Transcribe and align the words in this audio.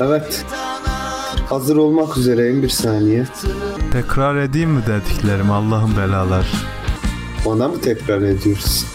Evet. 0.00 0.44
Hazır 1.48 1.76
olmak 1.76 2.16
üzereyim 2.16 2.62
bir 2.62 2.68
saniye. 2.68 3.26
Tekrar 3.92 4.36
edeyim 4.36 4.70
mi 4.70 4.82
dediklerim 4.86 5.50
Allah'ın 5.50 5.96
belalar. 5.96 6.46
Ona 7.44 7.68
mı 7.68 7.80
tekrar 7.80 8.22
ediyoruz? 8.22 8.86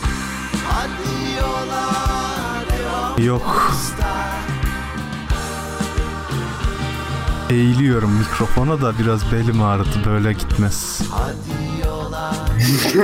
Yok. 3.18 3.72
Eğiliyorum 7.50 8.12
mikrofona 8.12 8.82
da 8.82 8.94
biraz 9.00 9.32
belim 9.32 9.64
ağrıdı 9.64 10.06
böyle 10.06 10.34
gitmez. 10.34 11.02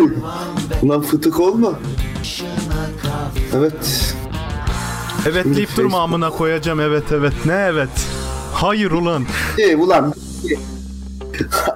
Ulan 0.82 1.02
fıtık 1.02 1.40
olma. 1.40 1.72
Evet. 3.54 4.16
Evet 5.32 5.44
Şimdi 5.44 5.58
deyip 5.58 5.78
durma 5.78 6.02
amına 6.02 6.30
koyacağım 6.30 6.80
evet 6.80 7.04
evet 7.12 7.34
ne 7.46 7.54
evet. 7.54 7.90
Hayır 8.54 8.92
ulan. 8.92 9.26
Ee, 9.58 9.76
ulan. 9.76 10.14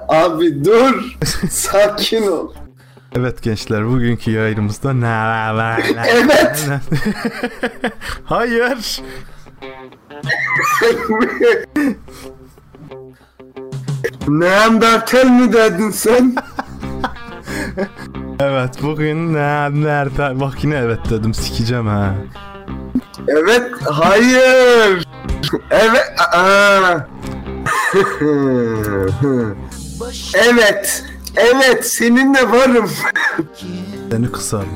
Abi 0.08 0.64
dur. 0.64 1.16
Sakin 1.50 2.26
ol. 2.26 2.52
Evet 3.16 3.42
gençler 3.42 3.88
bugünkü 3.88 4.30
yayınımızda 4.30 4.92
ne 4.92 5.06
Evet. 6.08 6.68
Hayır. 8.24 9.00
Neandertal 14.28 15.26
mi 15.26 15.52
dedin 15.52 15.90
sen? 15.90 16.34
Evet 18.40 18.82
bugün 18.82 19.34
ne 19.34 19.82
nerede 19.84 20.40
bak 20.40 20.64
yine 20.64 20.76
evet 20.76 21.00
dedim 21.10 21.34
sikeceğim 21.34 21.86
ha. 21.86 22.14
Evet. 23.28 23.70
Hayır. 23.90 25.06
Evet. 25.70 26.20
Aa. 26.34 27.06
evet. 30.34 31.04
Evet. 31.36 31.86
Seninle 31.86 32.50
varım. 32.50 32.90
Seni 34.10 34.32
kısarım. 34.32 34.68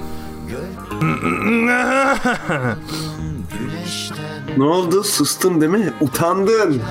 Ne 4.56 4.64
oldu? 4.64 5.04
Sustun 5.04 5.60
değil 5.60 5.72
mi? 5.72 5.92
Utandın. 6.00 6.82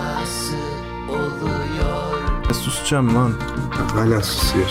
E, 2.50 2.54
Susacağım 2.54 3.16
lan. 3.16 3.34
Hala 3.96 4.22
susuyor. 4.24 4.70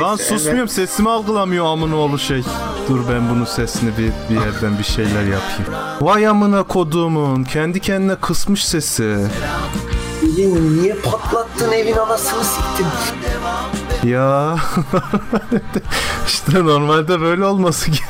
Lan 0.00 0.16
Neyse, 0.16 0.24
susmuyorum 0.24 0.68
sesimi 0.68 1.10
algılamıyor 1.10 1.64
amına 1.66 1.96
oğlu 1.96 2.18
şey. 2.18 2.44
Dur 2.88 3.00
ben 3.10 3.30
bunun 3.30 3.44
sesini 3.44 3.90
bir, 3.98 4.12
bir 4.30 4.40
yerden 4.40 4.78
bir 4.78 4.84
şeyler 4.84 5.22
yapayım. 5.22 5.72
Vay 6.00 6.26
amına 6.26 6.62
koduğumun 6.62 7.44
kendi 7.44 7.80
kendine 7.80 8.16
kısmış 8.16 8.64
sesi. 8.64 9.02
evet. 9.02 9.30
Niye 10.80 10.94
patlattın 10.94 11.72
evin 11.72 11.96
anasını 11.96 12.44
siktin? 12.44 12.86
Ya 14.08 14.56
işte 16.26 16.64
normalde 16.64 17.20
böyle 17.20 17.44
olması 17.44 17.90
gerek. 17.90 18.02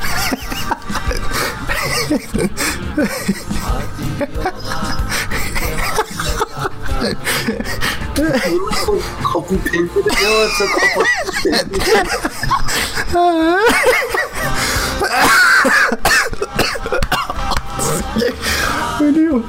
Kapı 9.33 9.55
pencere 9.57 10.09
ne 10.23 10.29
varsa 10.29 10.65
kapat. 10.65 11.07
Ölüyorum. 19.01 19.43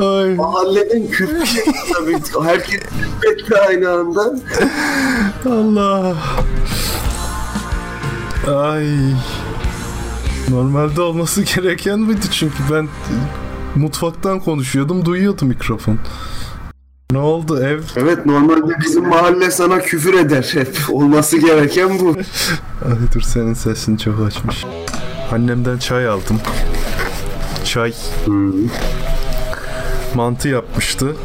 Ay. 0.00 0.34
Mahalleden 0.34 1.10
küfür 1.10 1.62
tabii. 1.94 2.46
Herkes 2.48 2.80
küfretti 2.80 3.60
aynı 3.68 3.90
anda. 3.90 4.34
Allah. 5.46 6.16
Ay. 8.56 8.88
Normalde 10.50 11.00
olması 11.02 11.42
gereken 11.56 12.06
buydu 12.06 12.26
çünkü 12.30 12.56
ben 12.70 12.88
mutfaktan 13.74 14.40
konuşuyordum 14.40 15.04
duyuyordu 15.04 15.44
mikrofon. 15.44 15.98
Ne 17.12 17.18
oldu 17.18 17.62
ev? 17.62 17.80
Evet 17.96 18.26
normalde 18.26 18.72
bizim 18.84 19.08
mahalle 19.08 19.50
sana 19.50 19.78
küfür 19.80 20.14
eder 20.14 20.50
hep. 20.52 20.76
Olması 20.90 21.38
gereken 21.38 22.00
bu. 22.00 22.16
Ay 22.88 22.96
dur 23.14 23.20
senin 23.20 23.54
sesin 23.54 23.96
çok 23.96 24.26
açmış. 24.26 24.64
Annemden 25.32 25.78
çay 25.78 26.06
aldım. 26.08 26.40
Çay. 27.64 27.94
Mantı 30.14 30.48
yapmıştı. 30.48 31.16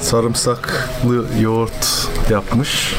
Sarımsaklı 0.00 1.24
yoğurt 1.40 2.08
yapmış. 2.30 2.94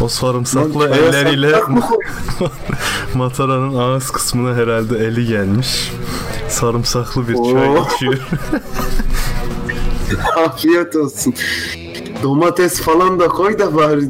O 0.00 0.08
sarımsaklı 0.08 0.80
Lan 0.80 0.92
elleriyle? 0.92 1.52
Mataranın 3.14 3.78
ağız 3.78 4.10
kısmına 4.10 4.56
herhalde 4.56 4.98
eli 4.98 5.26
gelmiş. 5.26 5.92
Sarımsaklı 6.48 7.28
bir 7.28 7.34
çay 7.34 7.94
içiyor. 7.94 8.14
Afiyet 10.36 10.96
olsun. 10.96 11.34
Domates 12.22 12.80
falan 12.80 13.20
da 13.20 13.28
koy 13.28 13.58
da 13.58 13.74
bari 13.74 14.08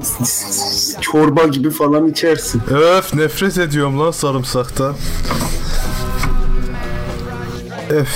çorba 1.00 1.46
gibi 1.46 1.70
falan 1.70 2.08
içersin. 2.08 2.62
Öf 2.70 3.14
nefret 3.14 3.58
ediyorum 3.58 4.00
lan 4.00 4.10
sarımsakta. 4.10 4.94
Öf 7.90 8.08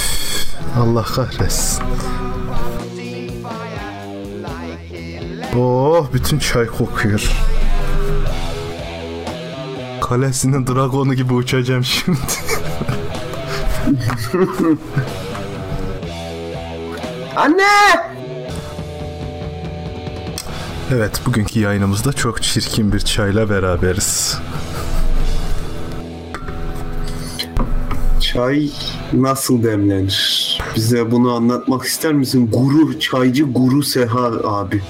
Allah 0.79 1.03
kahretsin. 1.03 1.85
Oh 5.57 6.07
bütün 6.13 6.39
çay 6.39 6.67
kokuyor. 6.67 7.33
Kalesinin 10.01 10.67
dragonu 10.67 11.15
gibi 11.15 11.33
uçacağım 11.35 11.85
şimdi. 11.85 12.19
Anne! 17.37 17.63
evet 20.93 21.21
bugünkü 21.27 21.61
yayınımızda 21.61 22.13
çok 22.13 22.43
çirkin 22.43 22.93
bir 22.93 23.01
çayla 23.01 23.51
beraberiz. 23.51 24.39
Çay 28.21 28.71
nasıl 29.13 29.63
demlenir? 29.63 30.59
Bize 30.77 31.11
bunu 31.11 31.33
anlatmak 31.33 31.85
ister 31.85 32.13
misin? 32.13 32.51
Guru, 32.53 33.01
çaycı 33.01 33.45
Guru 33.45 33.83
Seha 33.83 34.33
abi. 34.45 34.83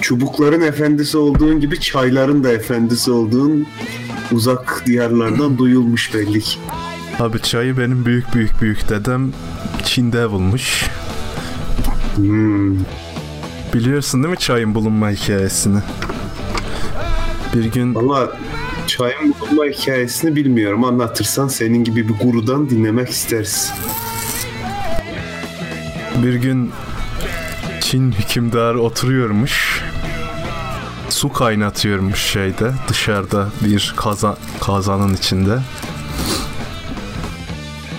Çubukların 0.00 0.60
efendisi 0.60 1.18
olduğun 1.18 1.60
gibi 1.60 1.80
çayların 1.80 2.44
da 2.44 2.52
efendisi 2.52 3.10
olduğun 3.10 3.66
uzak 4.32 4.82
diyarlardan 4.86 5.58
duyulmuş 5.58 6.14
belli 6.14 6.40
ki. 6.40 6.58
Abi 7.20 7.42
çayı 7.42 7.78
benim 7.78 8.04
büyük 8.06 8.34
büyük 8.34 8.62
büyük 8.62 8.88
dedem 8.88 9.32
Çin'de 9.84 10.30
bulmuş. 10.30 10.84
Hmm. 12.16 12.78
Biliyorsun 13.74 14.22
değil 14.22 14.30
mi 14.30 14.38
çayın 14.38 14.74
bulunma 14.74 15.10
hikayesini? 15.10 15.80
Bir 17.54 17.64
gün 17.64 17.94
Valla 17.94 18.32
çayın 18.86 19.34
bulunma 19.40 19.64
hikayesini 19.64 20.36
bilmiyorum. 20.36 20.84
Anlatırsan 20.84 21.48
senin 21.48 21.84
gibi 21.84 22.08
bir 22.08 22.14
gurudan 22.18 22.70
dinlemek 22.70 23.08
isteriz. 23.08 23.72
bir 26.22 26.34
gün 26.34 26.70
Çin 27.80 28.12
hükümdarı 28.12 28.80
oturuyormuş. 28.80 29.82
Su 31.08 31.32
kaynatıyormuş 31.32 32.22
şeyde 32.22 32.72
dışarıda 32.88 33.48
bir 33.64 33.94
kazan 33.96 34.36
kazanın 34.60 35.14
içinde. 35.14 35.58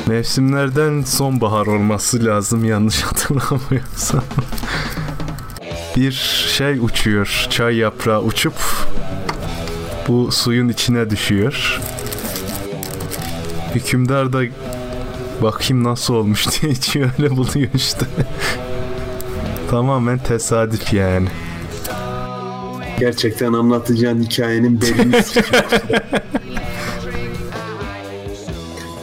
Mevsimlerden 0.08 1.02
sonbahar 1.02 1.66
olması 1.66 2.26
lazım 2.26 2.66
yanlış 2.66 3.02
hatırlamıyorsam. 3.02 4.24
bir 5.96 6.12
şey 6.56 6.80
uçuyor. 6.80 7.48
Çay 7.50 7.76
yaprağı 7.76 8.22
uçup 8.22 8.54
bu 10.08 10.32
suyun 10.32 10.70
içine 10.70 11.10
düşüyor. 11.10 11.82
Hükümdar 13.76 14.34
da 14.34 14.42
bakayım 15.42 15.84
nasıl 15.84 16.14
olmuş 16.14 16.48
diye 16.62 16.72
içiyor 16.72 17.10
öyle 17.20 17.30
buluyor 17.38 17.70
işte. 17.74 18.06
Tamamen 19.72 20.18
tesadüf 20.18 20.94
yani. 20.94 21.28
Gerçekten 23.00 23.54
anlatacağın 23.54 24.24
hikayenin 24.24 24.82
belini. 24.82 25.16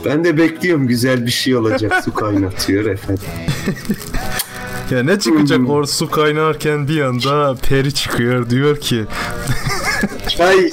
Ben 0.05 0.25
de 0.25 0.37
bekliyorum 0.37 0.87
güzel 0.87 1.27
bir 1.27 1.31
şey 1.31 1.57
olacak. 1.57 2.03
Su 2.05 2.15
kaynatıyor 2.15 2.85
efendim. 2.87 3.23
Ya 4.91 5.03
ne 5.03 5.19
çıkacak 5.19 5.59
Hmm. 5.59 5.71
orada 5.71 5.87
su 5.87 6.11
kaynarken 6.11 6.89
bir 6.89 7.01
anda 7.01 7.55
peri 7.69 7.95
çıkıyor 7.95 8.51
diyor 8.51 8.81
ki 8.81 9.05
Çay 10.29 10.71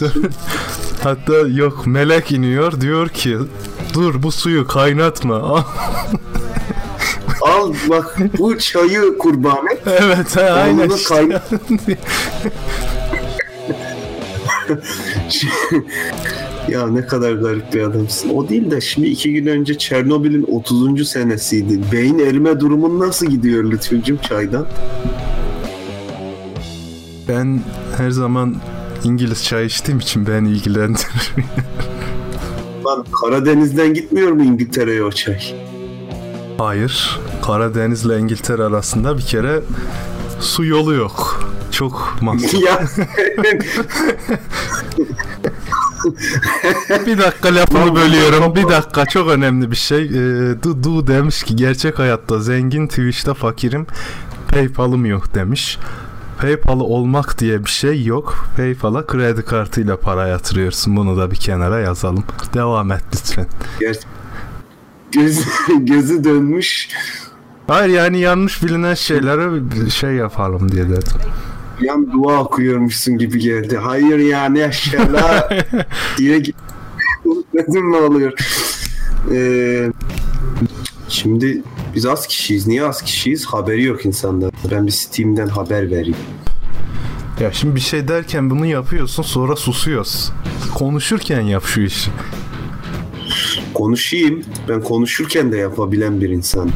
hatta 1.04 1.34
yok 1.48 1.88
melek 1.88 2.32
iniyor 2.32 2.82
diyor 2.82 3.10
ki 3.10 3.38
dur 3.94 4.24
bu 4.24 4.32
suyu 4.32 4.68
kaynatma 4.68 5.36
al, 7.42 7.74
bak 7.90 8.18
bu 8.38 8.58
çayı 8.58 9.18
kurban 9.20 9.68
et. 9.72 9.80
Evet 9.86 10.36
he, 10.36 10.52
aynen 10.52 10.90
işte. 10.90 11.16
kay- 11.16 11.30
ya 16.72 16.88
ne 16.88 17.08
kadar 17.08 17.32
garip 17.34 17.74
bir 17.74 17.82
adamsın. 17.82 18.30
O 18.30 18.50
değil 18.50 18.72
de 18.72 18.82
şimdi 18.82 19.08
iki 19.08 19.34
gün 19.34 19.48
önce 19.48 19.78
Çernobil'in 19.78 20.46
30. 20.48 21.10
senesiydi. 21.10 21.80
Beyin 21.92 22.20
erime 22.20 22.60
durumun 22.60 23.00
nasıl 23.00 23.26
gidiyor 23.26 23.64
Lütfücüm 23.64 24.18
çaydan? 24.18 24.66
Ben 27.28 27.62
her 27.98 28.12
zaman 28.12 28.56
İngiliz 29.04 29.44
çay 29.46 29.66
içtiğim 29.66 30.00
için 30.00 30.28
ben 30.28 30.46
ilgilendirir. 30.46 31.34
Lan 32.86 33.06
Karadeniz'den 33.22 33.94
gitmiyor 33.94 34.32
mu 34.32 34.44
İngiltere'ye 34.44 35.04
o 35.04 35.12
çay? 35.12 35.40
Hayır. 36.58 37.20
Karadeniz 37.46 38.06
ile 38.06 38.20
İngiltere 38.20 38.64
arasında 38.64 39.18
bir 39.18 39.26
kere 39.26 39.62
su 40.40 40.66
yolu 40.66 40.94
yok. 40.94 41.44
Çok 41.72 42.16
ya 42.64 42.80
bir 47.06 47.18
dakika 47.18 47.56
lafını 47.56 47.96
bölüyorum. 47.96 48.56
Bir 48.56 48.70
dakika 48.70 49.06
çok 49.06 49.30
önemli 49.30 49.72
bir 49.72 49.76
şey. 49.76 50.06
Ee, 50.06 50.64
du, 50.64 50.84
du 50.84 51.08
demiş 51.08 51.44
ki 51.44 51.56
gerçek 51.56 52.00
hayatta 52.00 52.40
zengin 52.40 52.88
Twitch'te 52.88 53.34
fakirim. 53.34 53.88
Paypal'ım 54.48 55.06
yok 55.06 55.36
demiş. 55.36 55.78
Paypal'ı 56.42 56.84
olmak 56.84 57.40
diye 57.40 57.66
bir 57.66 57.70
şey 57.70 58.06
yok. 58.06 58.46
Paypal'a 58.58 59.08
kredi 59.08 59.42
kartıyla 59.42 60.00
para 60.00 60.28
yatırıyorsun. 60.28 60.98
Bunu 60.98 61.18
da 61.18 61.32
bir 61.32 61.36
kenara 61.36 61.80
yazalım. 61.80 62.24
Devam 62.54 62.92
et 62.92 63.04
lütfen. 63.14 63.48
Ger- 63.80 64.04
göz, 65.12 65.46
gözü 65.80 66.24
dönmüş. 66.24 66.90
Hayır 67.68 67.94
yani 67.94 68.20
yanlış 68.20 68.64
bilinen 68.64 68.94
şeylere 68.94 69.90
şey 69.90 70.12
yapalım 70.12 70.72
diye 70.72 70.90
dedim. 70.90 71.20
Yan 71.82 72.12
dua 72.12 72.44
okuyormuşsun 72.44 73.18
gibi 73.18 73.40
geldi. 73.40 73.78
Hayır 73.78 74.18
yani 74.18 74.66
aşağıda 74.66 75.50
diye 76.18 76.44
dedim 77.54 77.92
ne 77.92 77.98
oluyor? 77.98 78.34
Ee, 79.34 79.92
şimdi 81.10 81.64
biz 81.96 82.06
az 82.06 82.28
kişiyiz. 82.28 82.68
Niye 82.68 82.84
az 82.84 83.02
kişiyiz? 83.02 83.46
Haberi 83.46 83.84
yok 83.84 84.06
insanlar. 84.06 84.52
Ben 84.72 84.88
bir 84.88 84.92
Steam'den 84.92 85.48
haber 85.48 85.92
vereyim. 85.92 86.16
Ya 87.40 87.52
şimdi 87.52 87.76
bir 87.76 87.80
şey 87.80 88.08
derken 88.08 88.50
bunu 88.50 88.66
yapıyorsun 88.66 89.24
sonra 89.24 89.56
susuyoruz. 89.56 90.32
Konuşurken 90.76 91.42
yap 91.42 91.64
şu 91.66 91.82
işi. 91.82 92.12
Konuşayım. 93.74 94.42
Ben 94.70 94.82
konuşurken 94.82 95.52
de 95.52 95.58
yapabilen 95.58 96.22
bir 96.22 96.30
insan. 96.30 96.70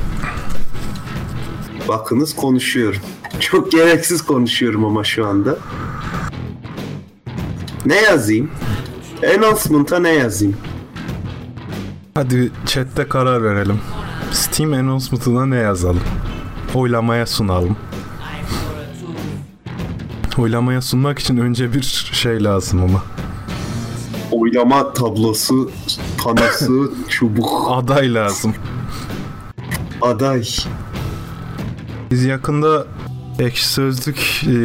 Bakınız 1.87 2.35
konuşuyorum. 2.35 3.01
Çok 3.39 3.71
gereksiz 3.71 4.21
konuşuyorum 4.21 4.85
ama 4.85 5.03
şu 5.03 5.27
anda. 5.27 5.57
Ne 7.85 7.95
yazayım? 8.01 8.51
Announcement'a 9.35 9.99
ne 9.99 10.09
yazayım? 10.13 10.55
Hadi 12.15 12.51
chatte 12.65 13.07
karar 13.07 13.43
verelim. 13.43 13.79
Steam 14.31 14.73
announcement'ına 14.73 15.45
ne 15.45 15.55
yazalım? 15.57 16.01
Oylamaya 16.73 17.25
sunalım. 17.25 17.77
Oylamaya 20.37 20.81
sunmak 20.81 21.19
için 21.19 21.37
önce 21.37 21.73
bir 21.73 21.81
şey 22.11 22.43
lazım 22.43 22.83
ama. 22.83 23.03
Oylama 24.31 24.93
tablosu, 24.93 25.71
panosu, 26.23 26.93
çubuk, 27.09 27.67
Aday 27.69 28.13
lazım. 28.13 28.53
aday. 30.01 30.43
Biz 32.11 32.23
yakında 32.25 32.85
ekşi 33.39 33.67
sözlük 33.67 34.43
e, 34.47 34.55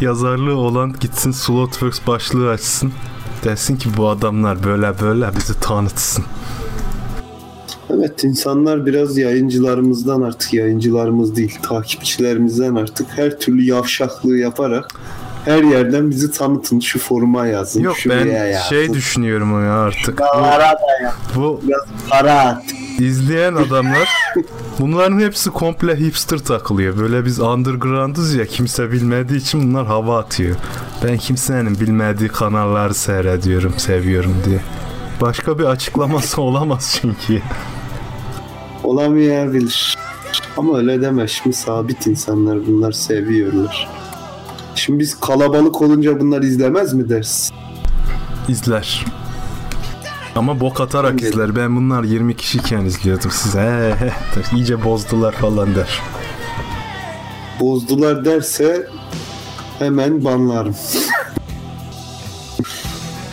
yazarlığı 0.00 0.56
olan 0.56 0.94
gitsin 1.00 1.30
Slotworks 1.30 1.98
başlığı 2.06 2.50
açsın. 2.50 2.92
Desin 3.44 3.76
ki 3.76 3.88
bu 3.96 4.08
adamlar 4.08 4.64
böyle 4.64 5.00
böyle 5.00 5.30
bizi 5.36 5.60
tanıtsın. 5.60 6.24
Evet 7.90 8.24
insanlar 8.24 8.86
biraz 8.86 9.18
yayıncılarımızdan 9.18 10.22
artık 10.22 10.54
yayıncılarımız 10.54 11.36
değil 11.36 11.58
takipçilerimizden 11.62 12.74
artık 12.74 13.06
her 13.16 13.38
türlü 13.38 13.62
yavşaklığı 13.62 14.36
yaparak 14.36 14.88
her 15.44 15.62
yerden 15.62 16.10
bizi 16.10 16.32
tanıtın 16.32 16.80
şu 16.80 16.98
foruma 16.98 17.46
yazın. 17.46 17.82
Yok 17.82 17.96
ben 18.08 18.26
yazın. 18.26 18.68
şey 18.68 18.92
düşünüyorum 18.92 19.64
ya 19.64 19.72
artık. 19.72 20.20
Bu, 21.36 21.40
bu 21.40 21.60
biraz 21.68 21.80
para 22.10 22.32
at. 22.32 22.64
İzleyen 22.98 23.54
adamlar 23.54 24.08
bunların 24.78 25.20
hepsi 25.20 25.50
komple 25.50 26.00
hipster 26.00 26.38
takılıyor. 26.38 26.98
Böyle 26.98 27.24
biz 27.24 27.40
underground'ız 27.40 28.34
ya 28.34 28.46
kimse 28.46 28.92
bilmediği 28.92 29.36
için 29.40 29.62
bunlar 29.62 29.86
hava 29.86 30.18
atıyor. 30.18 30.56
Ben 31.04 31.18
kimsenin 31.18 31.80
bilmediği 31.80 32.28
kanalları 32.28 32.94
seyrediyorum, 32.94 33.74
seviyorum 33.76 34.34
diye. 34.44 34.60
Başka 35.20 35.58
bir 35.58 35.64
açıklaması 35.64 36.42
olamaz 36.42 36.98
çünkü. 37.00 37.42
Olamayabilir. 38.84 39.98
Ama 40.56 40.78
öyle 40.78 41.02
deme 41.02 41.28
şimdi 41.28 41.56
sabit 41.56 42.06
insanlar 42.06 42.66
bunlar 42.66 42.92
seviyorlar. 42.92 43.88
Şimdi 44.74 44.98
biz 44.98 45.20
kalabalık 45.20 45.82
olunca 45.82 46.20
bunlar 46.20 46.42
izlemez 46.42 46.94
mi 46.94 47.08
dersin? 47.08 47.56
İzler. 48.48 49.04
Ama 50.36 50.60
bok 50.60 50.80
atarak 50.80 51.12
Evet. 51.12 51.22
izler. 51.22 51.56
Ben 51.56 51.76
bunlar 51.76 52.02
20 52.04 52.36
kişiyken 52.36 52.84
izliyordum 52.84 53.30
size. 53.30 53.60
He 53.60 53.94
he 54.04 54.06
der. 54.06 54.56
İyice 54.56 54.84
bozdular 54.84 55.32
falan 55.32 55.74
der. 55.74 56.00
Bozdular 57.60 58.24
derse 58.24 58.86
hemen 59.78 60.24
banlarım. 60.24 60.76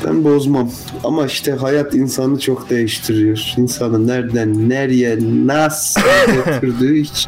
ben 0.05 0.23
bozmam. 0.23 0.71
Ama 1.03 1.25
işte 1.25 1.51
hayat 1.51 1.93
insanı 1.95 2.39
çok 2.39 2.69
değiştiriyor. 2.69 3.53
İnsanı 3.57 4.07
nereden, 4.07 4.69
nereye, 4.69 5.17
nasıl 5.45 6.01
götürdüğü 6.45 7.01
hiç 7.03 7.27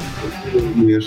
bilmiyor. 0.53 1.03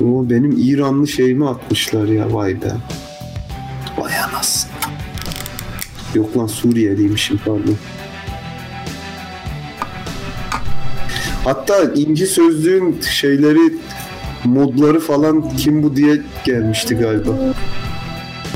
O 0.00 0.30
benim 0.30 0.54
İranlı 0.58 1.08
şeyimi 1.08 1.48
atmışlar 1.48 2.04
ya 2.08 2.34
vay 2.34 2.62
be. 2.62 2.72
Yok 6.14 6.36
lan 6.36 6.46
Suriyeliymişim 6.46 7.40
pardon. 7.44 7.76
Hatta 11.44 11.82
inci 11.94 12.26
sözlüğün 12.26 13.00
şeyleri 13.00 13.74
modları 14.44 15.00
falan 15.00 15.56
kim 15.56 15.82
bu 15.82 15.96
diye 15.96 16.22
gelmişti 16.44 16.94
galiba. 16.94 17.30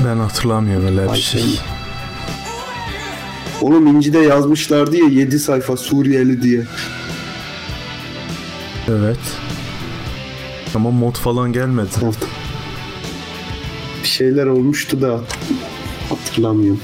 Ben 0.05 0.17
hatırlamıyorum 0.17 0.85
öyle 0.85 1.03
bir 1.03 1.09
Ay, 1.09 1.19
şey. 1.19 1.59
Oğlum 3.61 3.87
İnci'de 3.87 4.19
yazmışlardı 4.19 4.97
ya 4.97 5.05
7 5.05 5.39
sayfa 5.39 5.77
Suriyeli 5.77 6.41
diye. 6.41 6.63
Evet. 8.87 9.19
Ama 10.75 10.91
mod 10.91 11.15
falan 11.15 11.53
gelmedi. 11.53 11.89
Bir 14.03 14.07
şeyler 14.07 14.45
olmuştu 14.45 15.01
da 15.01 15.21
hatırlamıyorum. 16.09 16.81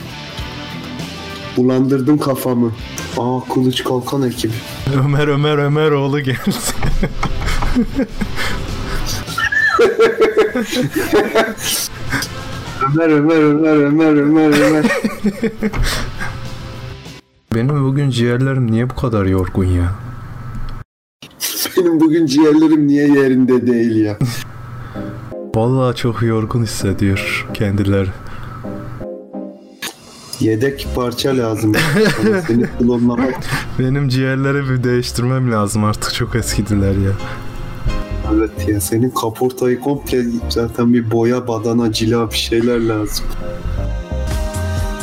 Bulandırdın 1.58 2.18
kafamı. 2.18 2.72
Aa 3.18 3.40
Kılıç 3.54 3.84
Kalkan 3.84 4.22
ekibi. 4.24 4.54
Ömer 5.06 5.28
Ömer 5.28 5.58
Ömeroğlu 5.58 6.20
geldi. 6.20 6.40
Ömer 12.94 13.10
Ömer 13.10 13.42
Ömer 13.42 13.76
Ömer 13.76 14.14
Ömer 14.16 14.62
Ömer. 14.62 14.86
Benim 17.56 17.86
bugün 17.86 18.10
ciğerlerim 18.10 18.72
niye 18.72 18.90
bu 18.90 18.96
kadar 18.96 19.26
yorgun 19.26 19.66
ya? 19.66 19.92
Benim 21.78 22.00
bugün 22.00 22.26
ciğerlerim 22.26 22.88
niye 22.88 23.08
yerinde 23.08 23.68
değil 23.68 23.96
ya. 23.96 24.18
Vallahi 25.56 25.96
çok 25.96 26.22
yorgun 26.24 26.64
hissediyor 26.64 27.48
kendileri. 27.54 28.10
Yedek 30.40 30.88
parça 30.96 31.38
lazım. 31.38 31.74
Seni 32.48 32.64
klonlamak. 32.80 33.34
Benim 33.80 34.10
ciğerleri 34.10 34.70
bir 34.70 34.84
değiştirmem 34.84 35.52
lazım 35.52 35.84
artık 35.84 36.14
çok 36.14 36.36
eskidiler 36.36 36.92
ya. 36.92 37.12
Evet 38.36 38.70
ya 38.70 38.82
senin 38.82 39.10
kaportayı 39.10 39.80
komple 39.80 40.24
zaten 40.50 40.94
bir 40.94 41.12
boya, 41.12 41.48
badana, 41.48 41.92
cila 41.94 42.32
bir 42.32 42.38
şeyler 42.38 42.80
lazım. 42.80 43.26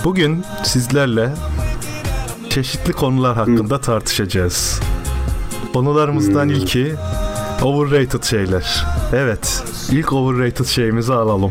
Bugün 0.05 0.45
sizlerle 0.65 1.31
çeşitli 2.51 2.93
konular 2.93 3.37
hakkında 3.37 3.81
tartışacağız. 3.81 4.81
Konularımızdan 5.73 6.45
Hmm. 6.45 6.51
ilki 6.51 6.93
overrated 7.63 8.23
şeyler. 8.23 8.87
Evet, 9.13 9.63
ilk 9.91 10.13
overrated 10.13 10.65
şeyimizi 10.65 11.13
alalım. 11.13 11.51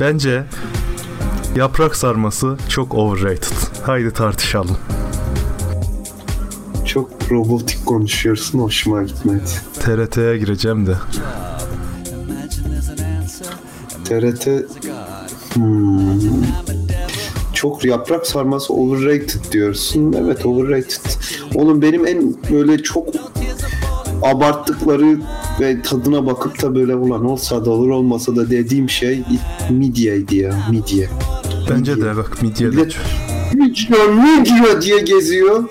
Bence 0.00 0.44
yaprak 1.56 1.96
sarması 1.96 2.56
çok 2.68 2.94
overrated. 2.94 3.56
Haydi 3.82 4.12
tartışalım. 4.12 4.76
Çok 6.84 7.10
robotik 7.30 7.86
konuşuyorsun 7.86 8.58
hoşuma 8.58 9.02
gitmedi. 9.02 9.42
TRT'ye 9.80 10.38
gireceğim 10.38 10.86
de. 10.86 10.94
TRT 14.04 14.46
hmm. 15.54 16.20
çok 17.52 17.84
yaprak 17.84 18.26
sarması 18.26 18.74
overrated 18.74 19.52
diyorsun. 19.52 20.12
Evet 20.12 20.46
overrated. 20.46 21.02
Oğlum 21.54 21.82
benim 21.82 22.06
en 22.06 22.34
böyle 22.50 22.82
çok 22.82 23.08
abarttıkları 24.22 25.18
ve 25.60 25.82
tadına 25.82 26.26
bakıp 26.26 26.62
da 26.62 26.74
böyle 26.74 26.94
ulan 26.94 27.24
olsa 27.24 27.64
da 27.64 27.70
olur 27.70 27.88
olmasa 27.88 28.36
da 28.36 28.50
dediğim 28.50 28.90
şey 28.90 29.22
midyeydi 29.70 30.36
ya 30.36 30.54
midye. 30.70 31.08
Bence 31.70 32.00
de 32.00 32.16
bak 32.16 32.42
midye. 32.42 32.68
Millet 32.68 32.96
midye 33.54 34.06
midye 34.06 34.80
diye 34.82 35.00
geziyor. 35.00 35.64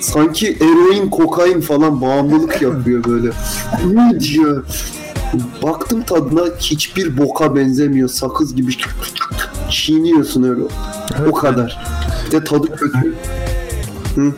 Sanki 0.00 0.56
eroin, 0.60 1.10
kokain 1.10 1.60
falan 1.60 2.00
bağımlılık 2.00 2.62
yapıyor 2.62 3.04
böyle. 3.04 3.30
Midye. 3.84 4.46
Baktım 5.62 6.02
tadına 6.02 6.42
hiçbir 6.60 7.18
boka 7.18 7.56
benzemiyor. 7.56 8.08
Sakız 8.08 8.54
gibi 8.54 8.72
çiğniyorsun 9.70 10.42
öyle. 10.42 10.62
Evet, 11.18 11.28
o 11.28 11.32
kadar. 11.32 11.86
Bir 12.26 12.30
de 12.32 12.44
tadı 12.44 12.76
kötü. 12.76 13.14
Hı. 14.14 14.32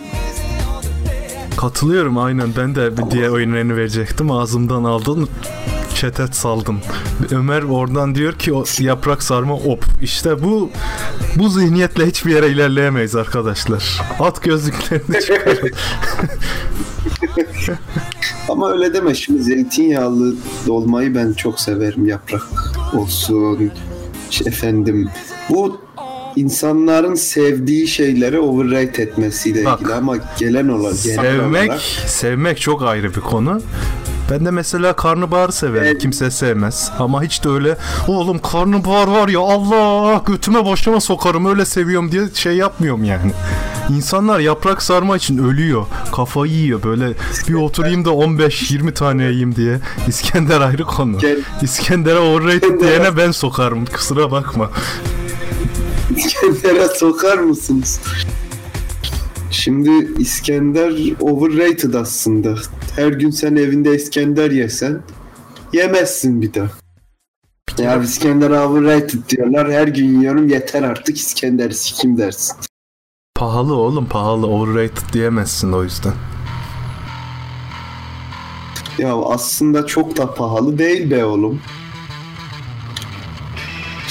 Katılıyorum 1.56 2.18
aynen 2.18 2.48
ben 2.56 2.74
de 2.74 2.96
bir 2.98 3.10
diğer 3.10 3.28
oyunlarını 3.28 3.76
verecektim 3.76 4.30
ağzımdan 4.30 4.84
aldın 4.84 5.28
çetet 5.94 6.34
saldım. 6.34 6.80
Ömer 7.30 7.62
oradan 7.62 8.14
diyor 8.14 8.32
ki 8.32 8.52
o 8.52 8.64
yaprak 8.78 9.22
sarma 9.22 9.54
op. 9.54 9.84
İşte 10.02 10.42
bu 10.42 10.70
bu 11.36 11.48
zihniyetle 11.48 12.06
hiçbir 12.06 12.32
yere 12.32 12.48
ilerleyemeyiz 12.48 13.16
arkadaşlar. 13.16 14.00
At 14.20 14.42
gözlüklerini 14.42 15.20
çıkar. 15.26 15.58
Ama 18.48 18.72
öyle 18.72 18.94
deme 18.94 19.14
şimdi 19.14 19.42
zeytinyağlı 19.42 20.34
dolmayı 20.66 21.14
ben 21.14 21.32
çok 21.32 21.60
severim 21.60 22.06
yaprak 22.06 22.42
olsun. 22.94 23.70
İşte 24.30 24.48
efendim 24.48 25.08
bu 25.50 25.80
insanların 26.36 27.14
sevdiği 27.14 27.88
şeyleri 27.88 28.38
overrate 28.38 29.02
etmesiyle 29.02 29.64
Bak, 29.64 29.80
ilgili 29.80 29.94
ama 29.94 30.16
gelen 30.38 30.66
genel 30.68 30.92
sevmek 30.92 31.68
olarak 31.68 31.80
sevmek 32.06 32.60
çok 32.60 32.82
ayrı 32.82 33.14
bir 33.14 33.20
konu. 33.20 33.60
Ben 34.30 34.44
de 34.44 34.50
mesela 34.50 34.92
karnabaharı 34.92 35.52
severim. 35.52 35.86
Evet. 35.86 36.02
Kimse 36.02 36.30
sevmez. 36.30 36.90
Ama 36.98 37.22
hiç 37.22 37.44
de 37.44 37.48
öyle 37.48 37.76
oğlum 38.08 38.38
karnabahar 38.38 39.08
var 39.08 39.28
ya 39.28 39.40
Allah 39.40 40.22
götüme 40.26 40.66
başıma 40.66 41.00
sokarım 41.00 41.46
öyle 41.46 41.64
seviyorum 41.64 42.12
diye 42.12 42.22
şey 42.34 42.56
yapmıyorum 42.56 43.04
yani. 43.04 43.32
İnsanlar 43.90 44.40
yaprak 44.40 44.82
sarma 44.82 45.16
için 45.16 45.38
ölüyor. 45.38 45.86
Kafayı 46.12 46.52
yiyor 46.52 46.82
böyle 46.82 47.12
bir 47.48 47.54
oturayım 47.54 48.04
da 48.04 48.10
15-20 48.10 48.92
tane 48.92 49.22
yiyeyim 49.22 49.56
diye. 49.56 49.78
İskender 50.08 50.60
ayrı 50.60 50.84
konu. 50.84 51.18
İskender'e 51.62 52.18
overrated 52.18 52.80
diyene 52.80 53.16
ben 53.16 53.30
sokarım. 53.30 53.86
Kusura 53.86 54.30
bakma. 54.30 54.70
İskender'e 56.10 56.88
sokar 56.88 57.38
mısınız? 57.38 58.00
Şimdi 59.50 59.90
İskender 60.18 60.92
overrated 61.20 61.94
aslında. 61.94 62.54
Her 62.96 63.08
gün 63.08 63.30
sen 63.30 63.56
evinde 63.56 63.96
İskender 63.96 64.50
yesen 64.50 65.02
yemezsin 65.72 66.42
bir 66.42 66.54
daha. 66.54 66.68
Ya 67.78 68.02
İskender 68.02 68.50
overrated 68.50 69.28
diyorlar. 69.28 69.72
Her 69.72 69.88
gün 69.88 70.20
yiyorum 70.20 70.48
yeter 70.48 70.82
artık 70.82 71.16
İskender 71.16 71.70
sikim 71.70 72.18
dersin. 72.18 72.56
Pahalı 73.34 73.74
oğlum 73.74 74.06
pahalı. 74.06 74.46
Overrated 74.46 75.12
diyemezsin 75.12 75.72
o 75.72 75.82
yüzden. 75.82 76.14
Ya 78.98 79.16
aslında 79.16 79.86
çok 79.86 80.16
da 80.16 80.34
pahalı 80.34 80.78
değil 80.78 81.10
be 81.10 81.24
oğlum. 81.24 81.60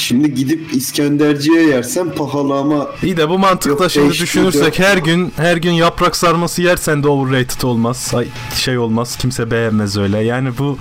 Şimdi 0.08 0.34
gidip 0.34 0.74
İskenderciye 0.74 1.64
yersen 1.64 2.12
pahalı 2.12 2.54
ama 2.54 2.88
İyi 3.04 3.18
de 3.18 3.30
bu 3.30 3.40
mantıkta 3.40 3.84
Yok, 3.84 3.92
şimdi 3.92 4.10
düşünürsek 4.10 4.80
her 4.80 4.98
gün 4.98 5.34
her 5.38 5.58
gün 5.58 5.72
yaprak 5.72 6.16
sarması 6.16 6.62
yersen 6.62 7.04
de 7.04 7.08
overrated 7.08 7.62
olmaz. 7.62 8.14
Şey 8.56 8.78
olmaz. 8.78 9.18
Kimse 9.18 9.52
beğenmez 9.52 9.98
öyle. 9.98 10.20
Yani 10.20 10.50
bu 10.60 10.78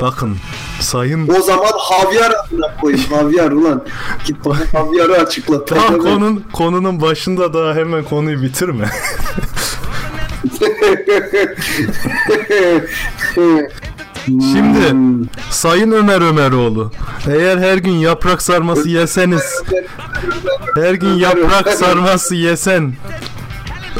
bakın 0.00 0.36
sayın 0.80 1.28
o 1.28 1.42
zaman 1.42 1.72
havyar 1.78 2.30
adına 2.30 2.76
koyayım. 2.80 3.04
Havyar 3.10 3.52
ulan. 3.52 3.84
Git 4.26 4.36
bana 4.44 4.58
havyarı 4.72 5.12
açıkla. 5.12 5.64
Pezevenk. 5.64 6.02
konun 6.02 6.44
konunun 6.52 7.00
başında 7.00 7.54
daha 7.54 7.74
hemen 7.74 8.04
konuyu 8.04 8.42
bitirme. 8.42 8.90
Şimdi 14.30 14.90
Hmm. 14.90 15.24
Sayın 15.50 15.92
Ömer 15.92 16.20
Ömeroğlu 16.20 16.92
eğer 17.28 17.58
her 17.58 17.76
gün 17.78 17.92
yaprak 17.92 18.42
sarması 18.42 18.88
yeseniz 18.88 19.62
her 20.74 20.94
gün 20.94 21.14
yaprak 21.14 21.68
sarması 21.68 22.34
yesen 22.34 22.92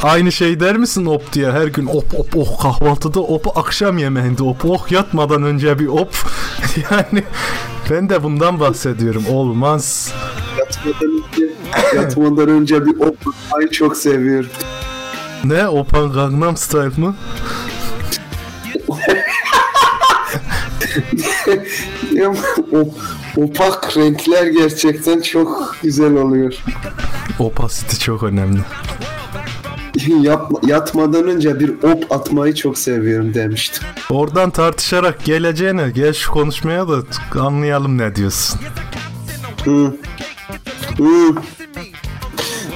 Aynı 0.03 0.33
şey 0.33 0.61
der 0.61 0.77
misin 0.77 1.07
op 1.07 1.33
diye 1.33 1.53
her 1.53 1.67
gün 1.67 1.87
op 1.87 2.15
op 2.19 2.37
oh 2.37 2.63
kahvaltıda 2.63 3.21
op 3.21 3.59
akşam 3.59 3.99
yemeğinde 3.99 4.43
op 4.43 4.65
oh 4.65 4.91
yatmadan 4.93 5.43
önce 5.43 5.79
bir 5.79 5.87
op 5.87 6.15
yani 6.91 7.25
ben 7.91 8.09
de 8.09 8.23
bundan 8.23 8.61
bahsediyorum 8.61 9.25
olmaz 9.33 10.13
Yatmadan 10.59 11.11
önce, 11.35 11.55
yatmadan 11.97 12.49
önce 12.49 12.87
bir 12.87 13.01
op 13.01 13.17
ay 13.53 13.69
çok 13.71 13.97
seviyorum. 13.97 14.51
ne 15.45 15.69
opan 15.69 16.13
Gangnam 16.13 16.57
Style 16.57 16.91
mı 16.97 17.15
o, 22.73 22.89
opak 23.37 23.97
renkler 23.97 24.47
gerçekten 24.47 25.21
çok 25.21 25.77
güzel 25.83 26.15
oluyor. 26.17 26.55
opacity 27.39 27.97
çok 27.97 28.23
önemli 28.23 28.61
Yapma, 30.21 30.59
yatmadan 30.67 31.29
önce 31.29 31.61
bir 31.61 31.71
op 31.83 32.13
atmayı 32.13 32.55
çok 32.55 32.79
seviyorum 32.79 33.35
demiştim. 33.35 33.85
oradan 34.11 34.51
tartışarak 34.51 35.25
geleceğine 35.25 35.91
gel 35.91 36.13
şu 36.13 36.33
konuşmaya 36.33 36.89
da 36.89 37.03
anlayalım 37.41 37.99
ne 37.99 38.15
diyorsun 38.17 38.61
Hı. 39.65 39.95
Hı. 40.99 41.35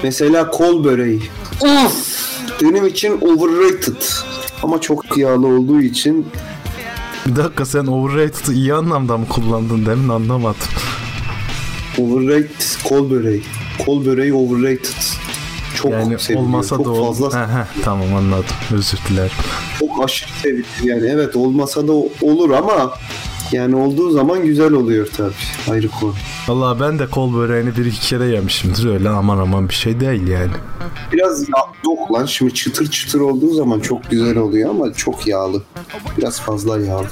Mesela 0.03 0.51
kol 0.51 0.85
böreği. 0.85 1.23
Uf! 1.61 2.15
Benim 2.63 2.87
için 2.87 3.21
overrated. 3.21 4.03
Ama 4.63 4.81
çok 4.81 5.19
yağlı 5.19 5.47
olduğu 5.47 5.81
için 5.81 6.27
bir 7.27 7.37
dakika 7.37 7.65
sen 7.67 7.87
overrated'ı 7.87 8.53
iyi 8.53 8.75
anlamda 8.75 9.19
mı 9.19 9.29
kullandın 9.29 9.87
demin 9.87 10.09
anlamadım 10.09 10.69
overrated 11.99 12.83
kol 12.89 13.11
böreği. 13.11 13.43
Kol 13.87 14.05
böreği 14.07 14.35
overrated. 14.35 15.03
Çok 15.83 15.93
Yani 15.93 16.19
seviliyor. 16.19 16.47
olmasa 16.47 16.77
çok 16.77 16.85
da 16.87 16.91
ol. 16.91 17.07
fazla 17.07 17.41
He, 17.49 17.53
he, 17.59 17.65
tamam 17.85 18.15
anladım. 18.15 18.45
Özür 18.75 18.99
dilerim. 19.09 19.31
çok 19.79 20.05
aşırı 20.05 20.31
sevilir 20.43 20.67
yani 20.83 21.07
evet 21.07 21.37
olmasa 21.37 21.89
da 21.89 21.93
olur 22.23 22.51
ama 22.51 22.93
yani 23.55 23.77
olduğu 23.77 24.11
zaman 24.11 24.45
güzel 24.45 24.73
oluyor 24.73 25.09
tabii 25.17 25.33
ayrı 25.71 25.89
konu. 25.89 26.15
Vallahi 26.49 26.81
ben 26.81 26.99
de 26.99 27.07
kol 27.07 27.35
böreğini 27.35 27.77
bir 27.77 27.85
iki 27.87 28.01
kere 28.01 28.25
yemişimdir. 28.27 28.87
Öyle 28.87 29.09
aman 29.09 29.39
aman 29.39 29.69
bir 29.69 29.75
şey 29.75 30.01
değil 30.01 30.27
yani. 30.27 30.51
Biraz 31.13 31.43
yağ 31.43 31.65
yok 31.85 32.13
lan 32.13 32.27
şimdi 32.27 32.55
çıtır 32.55 32.91
çıtır 32.91 33.21
olduğu 33.21 33.55
zaman 33.55 33.81
çok 33.81 34.11
güzel 34.11 34.37
oluyor 34.37 34.71
ama 34.71 34.93
çok 34.93 35.27
yağlı. 35.27 35.63
Biraz 36.19 36.41
fazla 36.41 36.81
yağlı. 36.81 37.07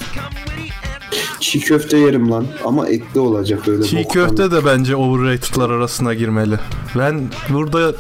Çiğ 1.40 1.60
köfte 1.60 1.96
yerim 1.98 2.30
lan 2.30 2.46
ama 2.64 2.88
etli 2.88 3.20
olacak 3.20 3.68
öyle. 3.68 3.82
Çiğ 3.84 3.96
boktan. 4.04 4.12
köfte 4.12 4.50
de 4.50 4.64
bence 4.64 4.96
overrated'lar 4.96 5.70
arasına 5.70 6.14
girmeli. 6.14 6.58
Ben 6.98 7.28
burada 7.48 7.92